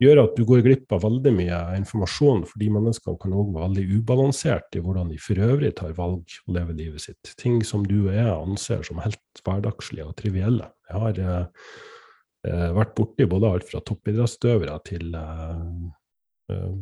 gjør 0.00 0.22
at 0.22 0.36
du 0.38 0.44
går 0.48 0.62
glipp 0.64 0.94
av 0.96 1.04
veldig 1.04 1.32
mye 1.36 1.58
informasjon, 1.76 2.46
fordi 2.48 2.70
menneskene 2.72 3.20
kan 3.20 3.36
òg 3.36 3.52
være 3.54 3.68
veldig 3.68 3.98
ubalansert 4.00 4.78
i 4.78 4.82
hvordan 4.84 5.12
de 5.12 5.20
for 5.20 5.42
øvrig 5.44 5.74
tar 5.78 5.92
valg 5.98 6.36
og 6.46 6.56
lever 6.56 6.78
livet 6.78 7.04
sitt. 7.04 7.34
Ting 7.40 7.60
som 7.66 7.84
du 7.86 7.98
og 8.06 8.14
jeg 8.16 8.30
anser 8.32 8.84
som 8.86 9.02
helt 9.04 9.44
hverdagslige 9.44 10.08
og 10.08 10.16
trivielle. 10.20 10.70
Jeg 10.90 11.04
har 11.04 11.20
eh, 11.26 11.66
eh 12.48 12.70
vært 12.76 12.96
borti 12.96 13.28
både 13.28 13.52
alt 13.52 13.68
fra 13.68 13.82
toppidrettsutøvere 13.84 14.78
til 14.88 15.14
eh, 15.14 15.68
eh, 16.54 16.74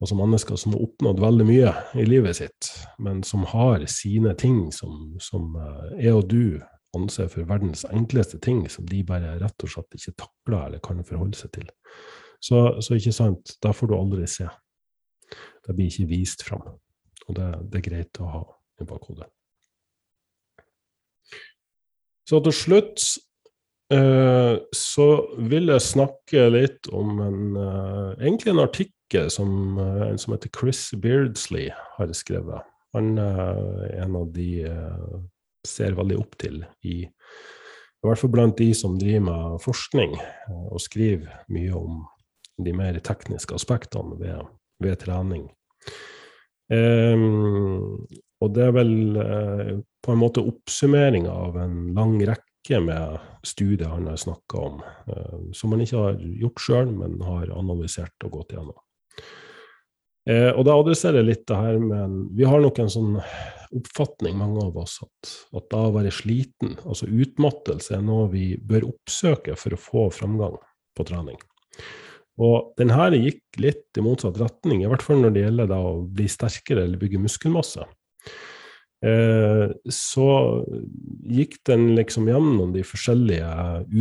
altså 0.00 0.16
mennesker 0.18 0.58
som 0.60 0.74
har 0.74 0.84
oppnådd 0.84 1.20
veldig 1.22 1.46
mye 1.48 1.74
i 1.96 2.04
livet 2.08 2.36
sitt, 2.40 2.72
men 2.98 3.22
som 3.24 3.46
har 3.48 3.84
sine 3.90 4.34
ting 4.38 4.66
som, 4.74 5.14
som 5.22 5.54
jeg 5.96 6.10
eh, 6.10 6.16
og 6.16 6.26
du 6.30 6.58
anser 6.96 7.28
for 7.32 7.48
verdens 7.48 7.84
enkleste 7.92 8.40
ting, 8.42 8.64
som 8.72 8.88
de 8.88 9.02
bare 9.06 9.36
rett 9.42 9.66
og 9.66 9.72
slett 9.72 9.98
ikke 9.98 10.16
takler 10.24 10.66
eller 10.66 10.82
kan 10.84 11.04
forholde 11.06 11.38
seg 11.38 11.52
til. 11.56 11.70
Så, 12.42 12.80
så 12.84 12.98
ikke 12.98 13.14
sant, 13.16 13.56
da 13.62 13.72
får 13.74 13.90
du 13.90 13.96
aldri 13.96 14.26
se. 14.30 14.48
Det 15.66 15.74
blir 15.74 15.90
ikke 15.90 16.10
vist 16.10 16.44
fram. 16.46 16.66
Og 17.26 17.38
det, 17.38 17.46
det 17.72 17.80
er 17.80 17.88
greit 17.88 18.20
å 18.22 18.30
ha 18.30 18.42
i 18.82 18.86
bakhodet. 18.86 19.28
Så 22.26 22.40
til 22.42 22.54
slutt 22.54 23.02
uh, 23.94 24.58
så 24.74 25.08
vil 25.50 25.70
jeg 25.70 25.86
snakke 25.86 26.48
litt 26.50 26.90
om 26.94 27.20
en, 27.22 27.42
uh, 27.54 28.12
egentlig 28.18 28.52
en 28.52 28.64
artikkel 28.64 29.30
som 29.30 29.78
uh, 29.78 30.08
en 30.08 30.18
som 30.18 30.34
heter 30.34 30.50
Chris 30.54 30.88
Beardsley 31.02 31.70
har 31.96 32.14
skrevet. 32.18 32.66
Han 32.96 33.18
er 33.20 34.02
en 34.02 34.14
av 34.16 34.30
de 34.32 34.64
ser 35.68 35.98
veldig 35.98 36.18
opp 36.22 36.38
til 36.40 36.62
i 36.86 37.02
i 38.06 38.08
hvert 38.08 38.20
fall 38.20 38.30
blant 38.30 38.58
de 38.60 38.68
som 38.76 38.98
driver 39.00 39.24
med 39.26 39.62
forskning 39.64 40.12
eh, 40.20 40.66
og 40.70 40.82
skriver 40.82 41.40
mye 41.52 41.72
om 41.74 42.04
de 42.62 42.72
mer 42.76 42.98
tekniske 43.04 43.56
aspektene 43.56 44.16
ved, 44.20 44.44
ved 44.80 45.00
trening. 45.02 45.48
Um, 46.72 48.06
og 48.42 48.52
det 48.56 48.64
er 48.64 48.72
vel 48.74 48.94
uh, 49.18 49.72
på 50.02 50.14
en 50.14 50.20
måte 50.22 50.42
oppsummering 50.42 51.28
av 51.30 51.58
en 51.60 51.76
lang 51.94 52.16
rekke 52.26 52.80
med 52.82 53.20
studier 53.46 53.92
han 53.92 54.08
har 54.10 54.18
snakka 54.18 54.62
om, 54.70 54.80
uh, 55.10 55.36
som 55.54 55.74
han 55.74 55.84
ikke 55.84 56.00
har 56.00 56.24
gjort 56.40 56.64
sjøl, 56.64 56.94
men 56.96 57.20
har 57.26 57.52
analysert 57.54 58.26
og 58.26 58.38
gått 58.40 58.56
gjennom. 58.56 58.78
Uh, 60.26 60.50
og 60.56 60.64
det 60.66 60.74
adresserer 60.74 61.26
litt 61.26 61.44
det 61.46 61.58
her 61.58 61.76
med 61.78 62.16
Vi 62.34 62.46
har 62.48 62.58
nok 62.62 62.80
en 62.82 62.90
sånn 62.90 63.12
oppfatning, 63.76 64.36
mange 64.38 64.64
av 64.64 64.78
oss, 64.78 64.98
at, 65.04 65.34
at 65.58 65.68
da 65.72 65.84
å 65.88 65.92
være 65.94 66.14
sliten, 66.14 66.76
altså 66.86 67.08
utmattelse, 67.10 67.96
er 67.96 68.02
noe 68.06 68.28
vi 68.32 68.54
bør 68.58 68.88
oppsøke 68.92 69.56
for 69.58 69.74
å 69.74 69.80
få 69.80 70.06
framgang 70.14 70.56
på 70.96 71.06
trening. 71.08 71.38
Og 72.42 72.72
den 72.78 72.92
her 72.92 73.14
gikk 73.16 73.60
litt 73.62 73.98
i 73.98 74.04
motsatt 74.04 74.38
retning, 74.40 74.82
i 74.82 74.90
hvert 74.90 75.04
fall 75.04 75.22
når 75.22 75.34
det 75.34 75.44
gjelder 75.46 75.72
å 75.76 75.94
bli 76.18 76.28
sterkere 76.30 76.84
eller 76.84 77.00
bygge 77.00 77.22
muskelmasse. 77.22 77.86
Eh, 79.06 79.70
så 79.92 80.28
gikk 81.30 81.58
den 81.68 81.92
liksom 81.94 82.26
gjennom 82.30 82.72
de 82.74 82.82
forskjellige 82.86 83.50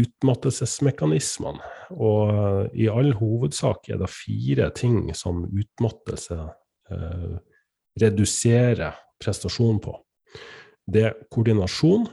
utmattelsesmekanismene. 0.01 1.73
Og 1.93 2.71
i 2.73 2.87
all 2.89 3.11
hovedsak 3.19 3.91
er 3.91 4.01
det 4.01 4.09
fire 4.13 4.71
ting 4.77 5.11
som 5.17 5.43
utmattelse 5.45 6.39
eh, 6.91 7.35
reduserer 8.01 8.97
prestasjon 9.21 9.81
på. 9.83 9.93
Det 10.85 11.03
er 11.09 11.19
koordinasjon, 11.33 12.07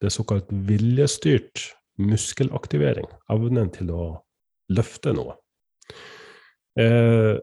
det 0.00 0.08
er 0.08 0.14
såkalt 0.14 0.50
viljestyrt 0.66 1.70
muskelaktivering, 2.00 3.06
evnen 3.30 3.70
til 3.74 3.92
å 3.92 4.04
løfte 4.72 5.12
noe. 5.14 5.36
Eh, 6.78 7.36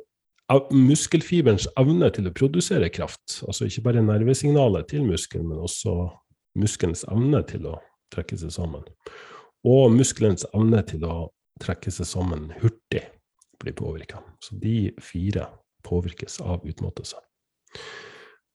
muskelfiberens 0.72 1.68
evne 1.80 2.10
til 2.16 2.30
å 2.30 2.36
produsere 2.36 2.90
kraft, 2.94 3.42
altså 3.48 3.68
ikke 3.68 3.84
bare 3.90 4.04
nervesignalet 4.06 4.88
til 4.94 5.04
muskelen, 5.08 5.50
men 5.50 5.60
også 5.60 6.08
muskelens 6.58 7.04
evne 7.12 7.42
til 7.50 7.68
å 7.68 7.76
trekke 8.14 8.38
seg 8.40 8.54
sammen. 8.56 8.86
Og 9.68 9.92
muskelens 9.92 10.48
evne 10.54 10.82
til 10.88 11.04
å 11.04 11.18
trekke 11.60 11.92
seg 11.92 12.08
sammen 12.08 12.52
hurtig 12.62 13.04
blir 13.60 13.76
påvirka. 13.76 14.22
Så 14.40 14.56
de 14.62 14.94
fire 15.04 15.50
påvirkes 15.88 16.40
av 16.46 16.64
utmattelse. 16.68 17.20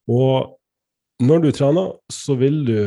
Og 0.08 0.56
når 1.22 1.44
du 1.44 1.50
trener, 1.54 1.92
så 2.10 2.36
vil 2.40 2.62
du 2.66 2.78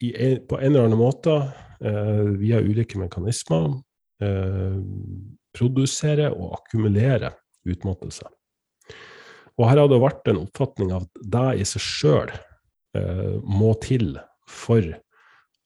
en, 0.00 0.40
på 0.48 0.56
en 0.56 0.70
eller 0.72 0.88
annen 0.88 0.98
måte, 0.98 1.36
eh, 1.84 2.24
via 2.40 2.62
ulike 2.64 2.98
mekanismer, 2.98 3.68
eh, 4.24 4.80
produsere 5.52 6.30
og 6.32 6.56
akkumulere 6.60 7.34
utmattelse. 7.68 8.26
Og 9.58 9.68
her 9.68 9.82
har 9.82 9.90
det 9.90 10.00
vært 10.00 10.30
en 10.30 10.42
oppfatning 10.44 10.92
av 10.96 11.04
at 11.04 11.22
deg 11.36 11.60
i 11.60 11.68
seg 11.68 11.84
sjøl 11.84 12.32
eh, 12.96 13.36
må 13.44 13.74
til 13.84 14.14
for 14.48 14.86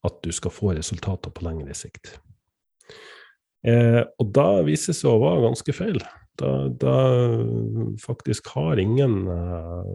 at 0.05 0.21
du 0.25 0.33
skal 0.35 0.53
få 0.53 0.75
resultater 0.77 1.33
på 1.33 1.47
lengre 1.47 1.77
sikt. 1.79 2.17
Eh, 3.65 4.03
og 4.21 4.33
da 4.37 4.65
viser 4.67 4.93
det 4.93 5.01
seg 5.01 5.13
å 5.13 5.23
være 5.23 5.47
ganske 5.47 5.77
feil. 5.77 6.03
Da, 6.41 6.51
da 6.69 6.97
faktisk 8.03 8.51
har 8.57 8.81
ingen 8.83 9.21
eh, 9.31 9.93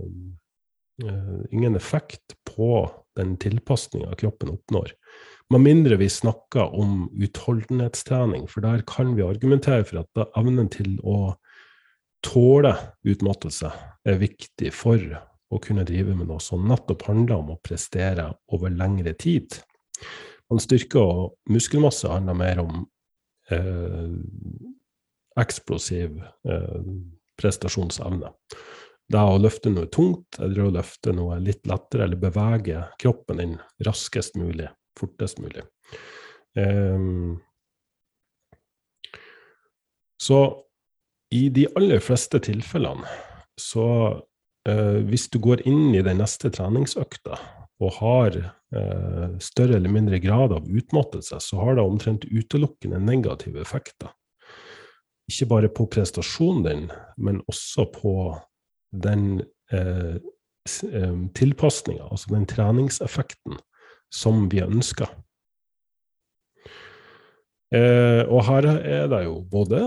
uh, 1.04 1.42
ingen 1.52 1.76
effekt 1.76 2.36
på 2.56 2.90
den 3.16 3.38
tilpasninga 3.38 4.16
kroppen 4.16 4.50
oppnår. 4.50 4.94
Med 5.50 5.62
mindre 5.66 5.98
vi 6.00 6.10
snakker 6.10 6.76
om 6.78 7.08
utholdenhetstrening, 7.18 8.48
for 8.48 8.62
der 8.62 8.84
kan 8.88 9.16
vi 9.18 9.26
argumentere 9.26 9.86
for 9.88 10.04
at 10.04 10.36
evnen 10.38 10.70
til 10.72 11.00
å 11.02 11.34
tåle 12.26 12.74
utmattelse 13.08 13.72
er 14.08 14.20
viktig 14.22 14.72
for 14.76 15.04
å 15.50 15.60
kunne 15.64 15.86
drive 15.88 16.14
med 16.16 16.30
noe 16.30 16.42
som 16.44 16.68
nettopp 16.70 17.08
handler 17.10 17.42
om 17.42 17.54
å 17.54 17.62
prestere 17.64 18.28
over 18.54 18.74
lengre 18.74 19.16
tid. 19.18 19.56
Man 20.50 20.62
styrke 20.62 21.02
og 21.02 21.54
muskelmasse 21.54 22.10
handler 22.10 22.38
mer 22.38 22.62
om 22.64 22.84
eh, 23.54 24.14
eksplosiv 25.40 26.20
eh, 26.22 26.92
prestasjonsevne. 27.40 28.34
det 29.10 29.26
å 29.26 29.38
løfte 29.42 29.72
noe 29.74 29.90
tungt 29.90 30.38
eller 30.40 30.68
å 30.68 30.74
løfte 30.76 31.14
noe 31.16 31.40
litt 31.42 31.66
lettere, 31.68 32.04
eller 32.06 32.20
bevege 32.20 32.84
kroppen 33.02 33.38
din 33.42 33.56
raskest 33.86 34.36
mulig, 34.38 34.70
fortest 35.00 35.40
mulig. 35.42 35.64
Eh, 36.58 37.00
så 40.20 40.40
i 41.36 41.48
de 41.54 41.68
aller 41.78 42.02
fleste 42.02 42.40
tilfellene 42.42 43.08
så 43.60 43.88
eh, 44.68 45.00
hvis 45.10 45.28
du 45.34 45.40
går 45.44 45.66
inn 45.68 45.94
i 45.96 46.04
den 46.06 46.22
neste 46.24 46.52
treningsøkta 46.54 47.38
og 47.80 47.94
har 48.00 48.38
eh, 48.40 49.28
større 49.44 49.78
eller 49.78 49.92
mindre 49.92 50.20
grad 50.24 50.56
av 50.56 50.68
utmattelse, 50.68 51.40
så 51.40 51.62
har 51.62 51.78
det 51.78 51.86
omtrent 51.86 52.28
utelukkende 52.28 53.00
negative 53.04 53.62
effekter. 53.64 54.12
Ikke 55.30 55.48
bare 55.52 55.70
på 55.72 55.88
prestasjonen 55.92 56.66
din, 56.66 56.86
men 57.22 57.40
også 57.48 57.86
på 57.94 58.14
den 58.92 59.46
eh, 59.72 60.20
tilpasninga, 61.40 62.10
altså 62.12 62.34
den 62.34 62.46
treningseffekten, 62.50 63.60
som 64.12 64.48
vi 64.52 64.64
ønsker. 64.66 65.08
Eh, 67.70 68.26
og 68.26 68.44
her 68.50 68.66
er 68.82 69.08
det 69.08 69.24
jo 69.28 69.40
både 69.46 69.80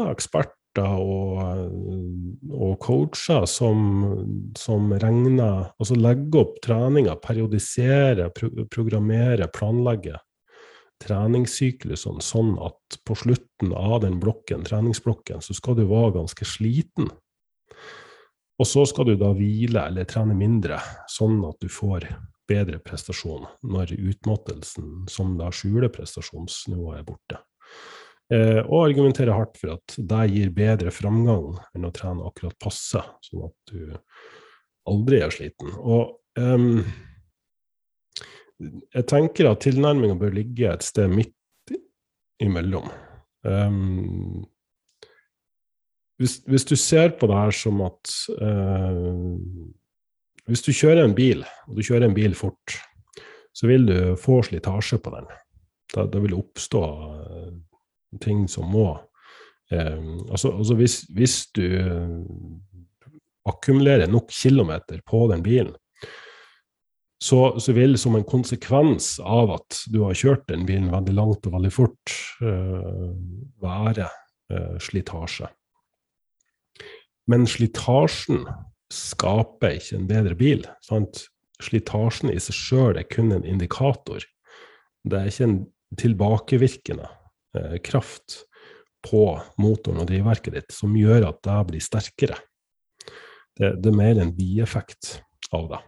eksperter 0.73 0.99
og, 0.99 2.43
og 2.51 2.79
coacher 2.81 3.47
som, 3.47 4.53
som, 4.57 4.93
regner 4.93 5.73
Altså 5.79 5.95
legger 5.95 6.41
opp 6.41 6.61
treninga, 6.63 7.17
periodiserer, 7.17 8.31
pro 8.31 8.49
programmerer, 8.71 9.49
planlegger 9.53 10.19
treningssyklusene 11.03 12.23
sånn 12.23 12.59
at 12.63 13.01
på 13.05 13.15
slutten 13.15 13.73
av 13.75 14.03
den 14.03 14.21
blokken, 14.21 14.63
treningsblokken 14.63 15.43
så 15.43 15.53
skal 15.55 15.75
du 15.75 15.87
være 15.89 16.15
ganske 16.15 16.45
sliten. 16.47 17.11
Og 18.59 18.67
så 18.67 18.85
skal 18.87 19.09
du 19.09 19.17
da 19.19 19.33
hvile 19.35 19.89
eller 19.89 20.07
trene 20.07 20.35
mindre, 20.35 20.79
sånn 21.11 21.43
at 21.49 21.59
du 21.59 21.69
får 21.69 22.07
bedre 22.47 22.79
prestasjon 22.79 23.49
når 23.67 23.97
utmattelsen 23.97 25.09
som 25.11 25.35
da 25.41 25.51
skjuler 25.51 25.91
prestasjonsnivået, 25.91 27.01
er 27.01 27.09
borte. 27.09 27.43
Eh, 28.33 28.61
og 28.62 28.87
argumenterer 28.87 29.35
hardt 29.37 29.59
for 29.61 29.75
at 29.75 29.95
det 29.99 30.27
gir 30.33 30.53
bedre 30.57 30.92
framgang 30.95 31.51
enn 31.77 31.85
å 31.85 31.92
trene 31.92 32.25
akkurat 32.25 32.57
passe, 32.62 33.03
sånn 33.27 33.49
at 33.49 33.73
du 33.73 33.97
aldri 34.88 35.18
er 35.21 35.35
sliten. 35.35 35.73
Og 35.77 36.14
um, 36.40 36.81
jeg 38.62 39.05
tenker 39.11 39.51
at 39.51 39.61
tilnærminga 39.66 40.16
bør 40.21 40.33
ligge 40.38 40.71
et 40.71 40.87
sted 40.87 41.12
midt 41.12 41.75
imellom. 42.42 42.88
Um, 43.45 44.47
hvis, 46.23 46.38
hvis, 46.47 46.64
du 46.71 46.77
ser 46.79 47.12
på 47.18 47.29
det 47.29 47.37
her 47.37 47.55
som 47.59 47.81
at 47.83 48.12
uh, 48.38 49.03
Hvis 50.47 50.62
du 50.62 50.71
kjører 50.71 51.05
en 51.05 51.14
bil, 51.14 51.42
og 51.66 51.77
du 51.77 51.83
kjører 51.85 52.07
en 52.07 52.14
bil 52.14 52.33
fort, 52.38 52.79
så 53.53 53.68
vil 53.68 53.85
du 53.87 53.99
få 54.18 54.40
slitasje 54.47 54.99
på 55.03 55.12
den. 55.14 55.29
Da, 55.92 56.07
da 56.07 56.23
vil 56.23 56.33
det 56.33 56.40
oppstå 56.40 56.83
uh, 56.87 57.53
ting 58.20 58.44
som 58.51 58.68
må 58.72 58.90
eh, 59.72 60.03
altså, 60.29 60.53
altså 60.57 60.77
hvis, 60.79 60.98
hvis, 61.16 61.37
du 61.57 61.64
akkumulerer 63.48 64.07
nok 64.07 64.31
kilometer 64.31 65.01
på 65.07 65.25
den 65.33 65.42
bilen, 65.42 65.72
så, 67.22 67.59
så, 67.59 67.72
vil 67.72 67.94
som 67.98 68.16
en 68.18 68.27
konsekvens 68.27 69.16
av 69.22 69.53
at 69.55 69.83
du 69.94 70.01
har 70.03 70.18
kjørt 70.18 70.48
den 70.51 70.64
bilen 70.66 70.90
veldig 70.90 71.14
langt 71.14 71.46
og 71.46 71.55
veldig 71.55 71.72
fort, 71.75 72.14
eh, 72.42 73.11
være 73.62 74.09
eh, 74.51 74.79
slitasje. 74.83 75.51
Men 77.31 77.46
slitasjen 77.46 78.42
skaper 78.92 79.79
ikke 79.79 80.01
en 80.01 80.09
bedre 80.11 80.38
bil. 80.38 80.66
Sant? 80.83 81.29
Slitasjen 81.62 82.33
i 82.33 82.40
seg 82.42 82.59
sjøl 82.59 82.98
er 82.98 83.07
kun 83.07 83.31
en 83.35 83.46
indikator. 83.46 84.27
Det 85.07 85.18
er 85.18 85.31
ikke 85.31 85.46
en 85.46 85.59
tilbakevirkende 86.01 87.07
eh, 87.59 87.79
kraft 87.85 88.43
på 89.03 89.25
motoren 89.62 90.03
og 90.03 90.09
drivverket 90.11 90.57
ditt 90.59 90.75
som 90.75 90.95
gjør 90.97 91.29
at 91.33 91.43
det 91.47 91.59
blir 91.71 91.83
sterkere. 91.83 92.38
Det, 93.59 93.75
det 93.83 93.91
er 93.91 93.99
mer 93.99 94.23
en 94.23 94.33
bieffekt 94.37 95.19
av 95.53 95.69
det. 95.73 95.83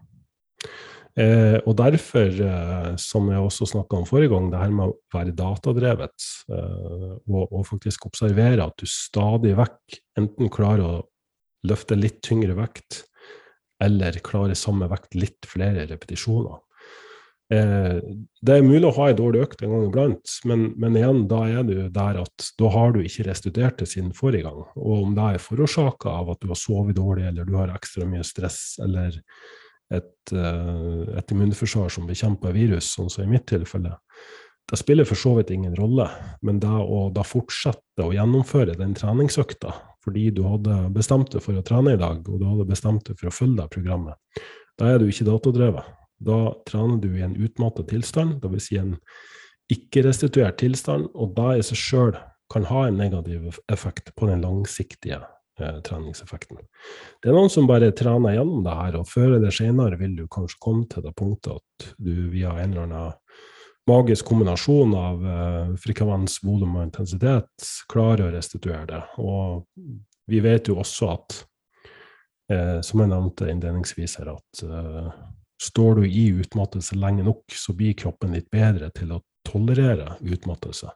Eh, 1.14 1.60
og 1.62 1.76
derfor, 1.78 2.26
eh, 2.26 2.96
som 2.98 3.28
jeg 3.30 3.38
også 3.38 3.68
snakka 3.70 4.00
om 4.00 4.06
forrige 4.08 4.32
gang, 4.32 4.48
det 4.50 4.58
her 4.58 4.72
med 4.74 4.90
å 4.90 4.96
være 5.14 5.34
datadrevet 5.38 6.26
eh, 6.50 7.12
og, 7.30 7.44
og, 7.44 7.60
faktisk 7.68 8.08
observere 8.08 8.66
at 8.66 8.74
du 8.82 8.90
stadig 8.90 9.54
vekk 9.60 10.00
enten 10.18 10.50
klarer 10.50 10.82
å 10.88 11.04
løfte 11.70 11.94
litt 11.94 12.18
tyngre 12.26 12.58
vekt, 12.58 13.04
eller 13.82 14.18
klarer 14.26 14.58
samme 14.58 14.88
vekt 14.90 15.14
litt 15.14 15.46
flere 15.46 15.86
repetisjoner. 15.86 16.63
Eh, 17.52 17.98
det 18.40 18.54
er 18.54 18.64
mulig 18.64 18.86
å 18.88 18.94
ha 18.96 19.10
ei 19.10 19.16
dårlig 19.16 19.42
økt 19.44 19.64
en 19.64 19.74
gang 19.74 19.88
iblant, 19.88 20.36
men, 20.48 20.62
men, 20.80 20.96
igjen, 20.96 21.24
da 21.28 21.42
er 21.44 21.66
du 21.68 21.74
der 21.92 22.22
at 22.22 22.46
da 22.60 22.70
har 22.72 22.94
du 22.94 23.02
ikke 23.02 23.26
restituert 23.28 23.82
det 23.82 23.90
siden 23.90 24.14
forrige 24.16 24.46
gang. 24.46 24.62
Og 24.80 25.02
om 25.02 25.16
det 25.16 25.26
er 25.26 25.44
forårsaka 25.44 26.14
av 26.22 26.32
at 26.34 26.40
du 26.40 26.48
har 26.52 26.60
sovet 26.60 26.96
dårlig, 26.96 27.26
eller 27.28 27.48
du 27.48 27.58
har 27.58 27.74
ekstra 27.74 28.08
mye 28.08 28.24
stress, 28.24 28.78
eller 28.84 29.18
et, 29.92 30.32
uh, 30.32 31.04
et 31.18 31.34
immunforsvar 31.34 31.92
som 31.92 32.08
bekjemper 32.08 32.54
virus, 32.56 32.88
sånn 32.94 33.12
som 33.12 33.26
i 33.26 33.30
mitt 33.34 33.44
tilfelle, 33.50 33.92
det 34.64 34.78
spiller 34.80 35.04
for 35.04 35.20
så 35.20 35.34
vidt 35.36 35.52
ingen 35.52 35.74
rolle. 35.76 36.06
Men 36.40 36.62
det 36.62 36.72
å 36.72 37.10
da 37.12 37.26
fortsette 37.28 38.06
å 38.06 38.14
gjennomføre 38.16 38.78
den 38.80 38.96
treningsøkta 38.96 39.74
fordi 40.04 40.26
du 40.36 40.42
hadde 40.44 40.74
bestemt 40.92 41.30
deg 41.32 41.40
for 41.40 41.56
å 41.56 41.62
trene 41.64 41.94
i 41.94 42.00
dag, 42.00 42.26
og 42.28 42.40
du 42.40 42.44
hadde 42.44 42.66
bestemt 42.68 43.06
deg 43.08 43.16
for 43.16 43.30
å 43.30 43.32
følge 43.32 43.62
det 43.62 43.72
programmet, 43.72 44.42
da 44.76 44.90
er 44.90 44.98
du 45.00 45.06
ikke 45.08 45.24
datadrevet. 45.24 45.86
Da 46.18 46.54
trener 46.68 47.00
du 47.02 47.10
i 47.16 47.24
en 47.24 47.36
utmattet 47.36 47.88
tilstand, 47.90 48.38
dvs. 48.42 48.68
Si 48.68 48.78
en 48.80 48.96
ikke-restituert 49.72 50.58
tilstand, 50.60 51.08
og 51.14 51.34
da 51.38 51.54
i 51.56 51.64
seg 51.64 51.80
sjøl 51.80 52.12
kan 52.52 52.66
ha 52.68 52.86
en 52.86 53.00
negativ 53.00 53.58
effekt 53.72 54.12
på 54.18 54.28
den 54.28 54.44
langsiktige 54.44 55.22
eh, 55.60 55.80
treningseffekten. 55.86 56.60
Det 57.22 57.30
er 57.30 57.36
noen 57.36 57.50
som 57.52 57.68
bare 57.68 57.94
trener 57.96 58.36
gjennom 58.36 58.62
det 58.66 58.76
her, 58.76 59.00
og 59.00 59.08
før 59.10 59.38
eller 59.38 59.54
senere 59.54 59.98
vil 60.00 60.18
du 60.18 60.26
kanskje 60.28 60.60
komme 60.62 60.86
til 60.92 61.06
det 61.06 61.14
punktet 61.16 61.56
at 61.56 61.88
du 61.96 62.28
via 62.32 62.52
en 62.60 62.74
eller 62.76 62.86
annen 62.86 63.14
magisk 63.86 64.28
kombinasjon 64.28 64.94
av 64.96 65.26
eh, 65.28 65.72
frekvens, 65.80 66.38
volum 66.44 66.78
og 66.78 66.86
intensitet 66.86 67.68
klarer 67.90 68.28
å 68.28 68.34
restituere 68.36 68.86
det. 68.88 69.02
Og 69.20 69.64
vi 70.30 70.40
vet 70.44 70.70
jo 70.70 70.78
også 70.80 71.10
at, 71.12 71.40
eh, 72.52 72.78
som 72.84 73.02
jeg 73.02 73.12
nevnte 73.12 73.50
innledningsvis 73.52 74.18
her, 74.20 74.32
at 74.36 74.64
eh, 74.64 75.10
Står 75.64 76.00
du 76.00 76.08
i 76.08 76.26
utmattelse 76.34 76.96
lenge 76.98 77.24
nok, 77.24 77.44
så 77.56 77.72
blir 77.76 77.96
kroppen 77.96 78.34
litt 78.36 78.50
bedre 78.52 78.90
til 78.96 79.14
å 79.16 79.22
tolerere 79.48 80.18
utmattelse. 80.20 80.90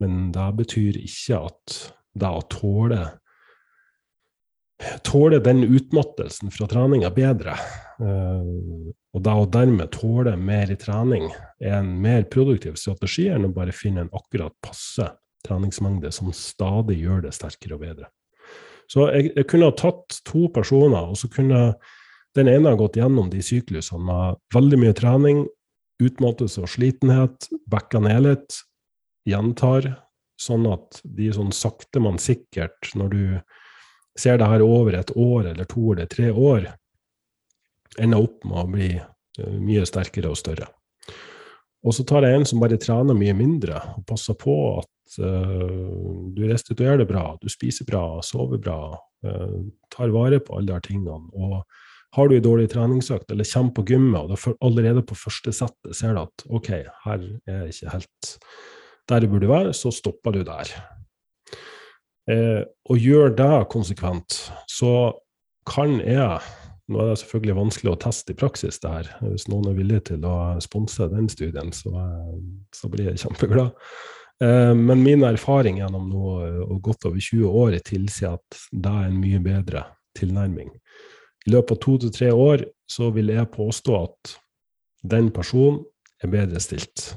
Men 0.00 0.30
det 0.34 0.46
betyr 0.58 0.98
ikke 1.00 1.40
at 1.50 1.80
det 2.20 2.30
å 2.30 2.44
tåle 2.50 3.02
tåle 5.04 5.38
den 5.44 5.62
utmattelsen 5.64 6.50
fra 6.54 6.66
treninga 6.70 7.10
bedre, 7.12 7.52
uh, 8.00 8.90
og 9.12 9.24
det 9.26 9.34
å 9.36 9.48
dermed 9.52 9.90
tåle 9.92 10.36
mer 10.40 10.70
i 10.72 10.78
trening, 10.80 11.28
er 11.60 11.80
en 11.80 11.90
mer 12.00 12.24
produktiv 12.32 12.78
strategi 12.80 13.28
enn 13.28 13.48
å 13.48 13.54
bare 13.54 13.76
finne 13.76 14.06
en 14.06 14.14
akkurat 14.16 14.54
passe 14.64 15.10
treningsmengde 15.46 16.12
som 16.12 16.32
stadig 16.36 17.00
gjør 17.02 17.26
det 17.26 17.34
sterkere 17.36 17.76
og 17.76 17.84
bedre. 17.84 18.10
Så 18.90 19.06
jeg, 19.12 19.30
jeg 19.36 19.46
kunne 19.50 19.70
ha 19.70 19.76
tatt 19.76 20.20
to 20.26 20.48
personer, 20.54 21.12
og 21.12 21.18
så 21.18 21.30
kunne 21.32 21.60
jeg 21.60 21.74
den 22.36 22.48
ene 22.48 22.70
har 22.70 22.78
gått 22.78 22.98
gjennom 23.00 23.30
de 23.32 23.42
syklusene 23.42 24.04
med 24.06 24.38
veldig 24.54 24.78
mye 24.80 24.96
trening, 24.96 25.44
utmattelse 26.00 26.62
og 26.64 26.70
slitenhet, 26.70 27.48
backa 27.70 28.00
ned 28.02 28.22
litt, 28.26 28.60
gjentar, 29.28 29.92
sånn 30.40 30.64
at 30.70 31.00
de 31.04 31.28
sånn 31.34 31.52
sakte, 31.52 32.00
men 32.00 32.20
sikkert, 32.22 32.92
når 32.96 33.08
du 33.12 33.24
ser 34.18 34.40
det 34.40 34.48
her 34.48 34.64
over 34.64 34.96
et 34.96 35.12
år 35.16 35.50
eller 35.52 35.68
to 35.68 35.92
eller 35.92 36.08
tre 36.10 36.30
år, 36.30 36.70
ender 38.00 38.22
opp 38.22 38.46
med 38.46 38.62
å 38.62 38.68
bli 38.70 38.90
eh, 38.96 39.56
mye 39.58 39.84
sterkere 39.88 40.30
og 40.30 40.38
større. 40.38 40.70
Og 41.84 41.96
så 41.96 42.04
tar 42.04 42.26
jeg 42.26 42.36
en 42.36 42.46
som 42.48 42.60
bare 42.62 42.78
trener 42.80 43.16
mye 43.16 43.34
mindre, 43.36 43.80
og 43.96 44.06
passer 44.08 44.36
på 44.36 44.54
at 44.82 45.14
uh, 45.24 46.26
du 46.36 46.42
restituerer 46.44 47.00
det 47.00 47.06
bra, 47.08 47.22
du 47.40 47.48
spiser 47.48 47.88
bra, 47.88 48.20
sover 48.20 48.60
bra, 48.60 48.92
uh, 49.24 49.54
tar 49.88 50.12
vare 50.12 50.42
på 50.44 50.58
alle 50.58 50.76
de 50.76 50.90
tingene. 50.90 51.16
og 51.32 51.62
har 52.16 52.28
du 52.28 52.36
en 52.36 52.44
dårlig 52.44 52.70
treningsøkt 52.72 53.30
eller 53.30 53.46
kommer 53.46 53.74
på 53.76 53.84
gymmet, 53.92 54.32
og 54.34 54.56
allerede 54.66 55.04
på 55.06 55.18
første 55.18 55.54
settet 55.54 55.96
ser 55.96 56.16
du 56.16 56.24
at 56.24 56.46
ok, 56.50 56.70
her 57.06 57.26
er 57.46 57.64
jeg 57.64 57.74
ikke 57.76 57.94
helt 57.94 58.30
der 59.10 59.24
jeg 59.24 59.32
burde 59.32 59.50
være, 59.50 59.74
så 59.74 59.90
stopper 59.90 60.34
du 60.34 60.44
der. 60.46 60.70
Eh, 62.30 62.62
og 62.90 62.98
gjør 62.98 63.34
det 63.34 63.68
konsekvent, 63.72 64.40
så 64.70 65.12
kan 65.68 66.00
jeg 66.00 66.40
Nå 66.90 66.98
er 66.98 67.12
det 67.12 67.20
selvfølgelig 67.20 67.54
vanskelig 67.54 67.90
å 67.92 67.98
teste 68.02 68.32
i 68.34 68.36
praksis, 68.38 68.80
det 68.82 68.90
her. 68.90 69.08
Hvis 69.22 69.44
noen 69.46 69.68
er 69.70 69.76
villig 69.76 70.00
til 70.08 70.24
å 70.26 70.56
sponse 70.58 71.06
den 71.12 71.28
studien, 71.30 71.68
så, 71.70 71.92
så 72.74 72.90
blir 72.90 73.12
jeg 73.12 73.20
kjempeglad. 73.22 73.76
Eh, 74.42 74.72
men 74.74 75.04
min 75.04 75.22
erfaring 75.22 75.78
gjennom 75.78 76.08
nå 76.10 76.32
og 76.64 76.80
godt 76.82 77.06
over 77.06 77.22
20 77.22 77.60
år 77.62 77.76
tilsier 77.86 78.34
at 78.40 78.58
det 78.72 78.90
er 78.90 79.06
en 79.06 79.20
mye 79.22 79.38
bedre 79.44 79.84
tilnærming. 80.18 80.72
I 81.46 81.54
løpet 81.54 81.76
av 81.76 81.80
to 81.84 81.96
til 82.02 82.12
tre 82.14 82.30
år 82.34 82.66
så 82.90 83.10
vil 83.14 83.32
jeg 83.32 83.52
påstå 83.54 83.96
at 83.96 84.36
den 85.10 85.30
personen 85.32 85.82
er 86.20 86.32
bedre 86.32 86.60
stilt. 86.60 87.14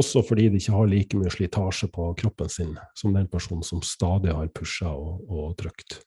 Også 0.00 0.24
fordi 0.26 0.48
de 0.50 0.58
ikke 0.58 0.74
har 0.74 0.88
like 0.90 1.18
mye 1.18 1.30
slitasje 1.30 1.90
på 1.92 2.08
kroppen 2.18 2.50
sin 2.50 2.72
som 2.98 3.14
den 3.14 3.28
personen 3.30 3.62
som 3.66 3.82
stadig 3.84 4.32
har 4.34 4.50
pusha 4.54 4.90
og, 4.90 5.20
og 5.28 5.54
trykt. 5.60 6.00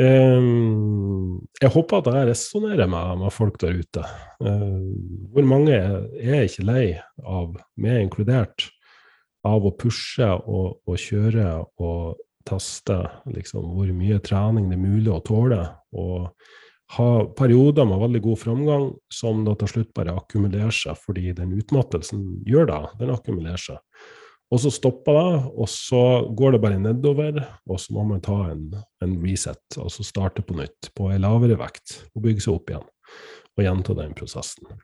Um, 0.00 1.40
jeg 1.60 1.72
håper 1.74 1.98
at 1.98 2.06
jeg 2.14 2.28
resonnerer 2.30 2.88
med, 2.88 3.18
med, 3.20 3.32
folk 3.34 3.58
der 3.60 3.80
ute. 3.82 4.04
Um, 4.40 5.26
hvor 5.32 5.44
mange 5.44 5.74
er 5.74 6.46
ikke 6.46 6.64
lei 6.64 6.84
av, 7.20 7.58
meg 7.76 8.06
inkludert, 8.06 8.70
av 9.44 9.66
å 9.66 9.74
pushe 9.76 10.24
og, 10.24 10.80
og 10.88 11.00
kjøre 11.00 11.48
og 11.82 12.20
teste 12.48 12.96
liksom, 13.30 13.68
hvor 13.74 13.90
mye 13.96 14.20
trening 14.24 14.70
det 14.70 14.78
er 14.78 14.82
mulig 14.82 15.12
å 15.12 15.22
tåle, 15.24 15.60
og 15.92 16.30
ha 16.96 17.10
perioder 17.38 17.86
med 17.86 18.00
veldig 18.02 18.22
god 18.24 18.40
framgang 18.40 18.86
som 19.14 19.44
da 19.46 19.54
til 19.58 19.70
slutt 19.74 19.92
bare 19.94 20.16
akkumulerer 20.18 20.74
seg, 20.74 20.98
fordi 20.98 21.30
den 21.38 21.52
utmattelsen 21.60 22.24
gjør 22.48 22.66
det. 22.66 22.80
Den 23.02 23.12
akkumulerer 23.14 23.62
seg. 23.62 23.78
Og 24.50 24.58
så 24.58 24.72
stopper 24.74 25.14
det, 25.14 25.34
og 25.62 25.68
så 25.70 26.02
går 26.34 26.56
det 26.56 26.62
bare 26.64 26.80
nedover, 26.82 27.38
og 27.70 27.78
så 27.78 27.94
må 27.94 28.02
man 28.08 28.22
ta 28.24 28.40
en, 28.50 28.64
en 29.04 29.12
reset, 29.22 29.62
altså 29.78 30.02
starte 30.06 30.42
på 30.42 30.56
nytt 30.58 30.90
på 30.98 31.06
en 31.12 31.22
lavere 31.22 31.58
vekt 31.60 32.00
og 32.10 32.24
bygge 32.24 32.42
seg 32.42 32.56
opp 32.56 32.72
igjen. 32.72 32.88
Og 33.54 33.62
gjenta 33.62 33.94
den 33.98 34.16
prosessen. 34.18 34.74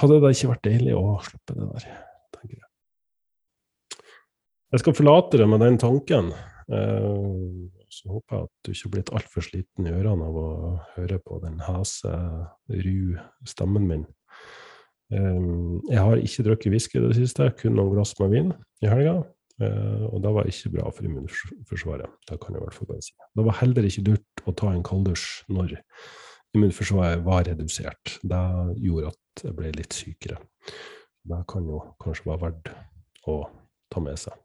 Hadde 0.00 0.18
det 0.22 0.32
ikke 0.32 0.54
vært 0.54 0.64
deilig 0.64 0.96
å 0.96 1.18
slippe 1.26 1.58
det 1.58 1.68
der. 1.74 1.90
Jeg 4.72 4.80
skal 4.80 4.94
forlate 4.96 5.36
det 5.36 5.44
med 5.48 5.60
den 5.60 5.76
tanken. 5.76 6.30
Uh, 6.72 7.68
så 7.92 8.08
håper 8.08 8.36
jeg 8.38 8.46
at 8.46 8.52
du 8.64 8.70
ikke 8.72 8.86
har 8.86 8.92
blitt 8.94 9.10
altfor 9.18 9.44
sliten 9.44 9.88
i 9.88 9.92
ørene 9.92 10.24
av 10.24 10.36
å 10.40 10.48
høre 10.94 11.18
på 11.20 11.40
den 11.42 11.58
hese, 11.66 12.12
ru 12.72 13.18
stemmen 13.44 13.84
min. 13.90 14.06
Um, 15.12 15.82
jeg 15.90 16.00
har 16.00 16.16
ikke 16.16 16.46
drukket 16.46 16.72
whisky 16.72 16.96
i 16.96 17.04
det 17.04 17.18
siste, 17.18 17.50
kun 17.58 17.76
noen 17.76 17.92
glass 17.92 18.14
med 18.22 18.32
vin 18.32 18.52
i 18.80 18.88
helga. 18.88 19.18
Uh, 19.60 20.08
og 20.08 20.22
det 20.24 20.32
var 20.38 20.48
ikke 20.48 20.72
bra 20.78 20.88
for 20.88 21.08
immunforsvaret. 21.10 22.16
Det 22.30 22.38
kan 22.40 22.56
jeg 22.56 22.62
i 22.62 22.64
hvert 22.64 22.78
fall 22.78 22.88
bare 22.94 23.04
si. 23.04 23.12
Det 23.36 23.44
var 23.50 23.58
heller 23.60 23.88
ikke 23.90 24.06
lurt 24.08 24.44
å 24.48 24.54
ta 24.56 24.72
en 24.72 24.86
kalddusj 24.88 25.26
når 25.52 25.76
immunforsvaret 26.56 27.26
var 27.28 27.44
redusert. 27.50 28.16
Det 28.24 28.44
gjorde 28.86 29.12
at 29.12 29.44
jeg 29.44 29.58
ble 29.60 29.74
litt 29.76 30.00
sykere. 30.00 30.40
Det 31.28 31.44
kan 31.52 31.68
jo 31.68 31.84
kanskje 32.00 32.32
være 32.32 32.42
verdt 32.46 32.72
å 33.28 33.36
ta 33.92 34.00
med 34.00 34.16
seg. 34.16 34.41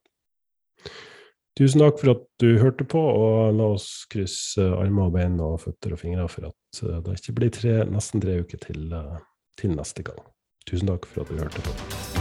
Tusen 1.57 1.81
takk 1.81 1.97
for 1.97 2.13
at 2.13 2.25
du 2.41 2.51
hørte 2.61 2.85
på, 2.85 3.01
og 3.01 3.55
la 3.57 3.71
oss 3.73 4.05
krysse 4.13 4.61
armer 4.77 5.07
og 5.07 5.15
bein 5.15 5.39
og 5.41 5.57
føtter 5.63 5.95
og 5.95 6.03
fingre 6.03 6.27
for 6.29 6.51
at 6.51 6.83
eh, 6.83 7.01
det 7.01 7.17
ikke 7.17 7.37
blir 7.39 7.55
tre, 7.57 7.79
nesten 7.89 8.21
tre 8.21 8.37
uker 8.43 8.61
til, 8.67 8.85
eh, 8.93 9.17
til 9.57 9.73
neste 9.73 10.05
gang. 10.05 10.21
Tusen 10.69 10.93
takk 10.93 11.09
for 11.09 11.25
at 11.25 11.33
du 11.33 11.41
hørte 11.41 11.65
på. 11.65 12.16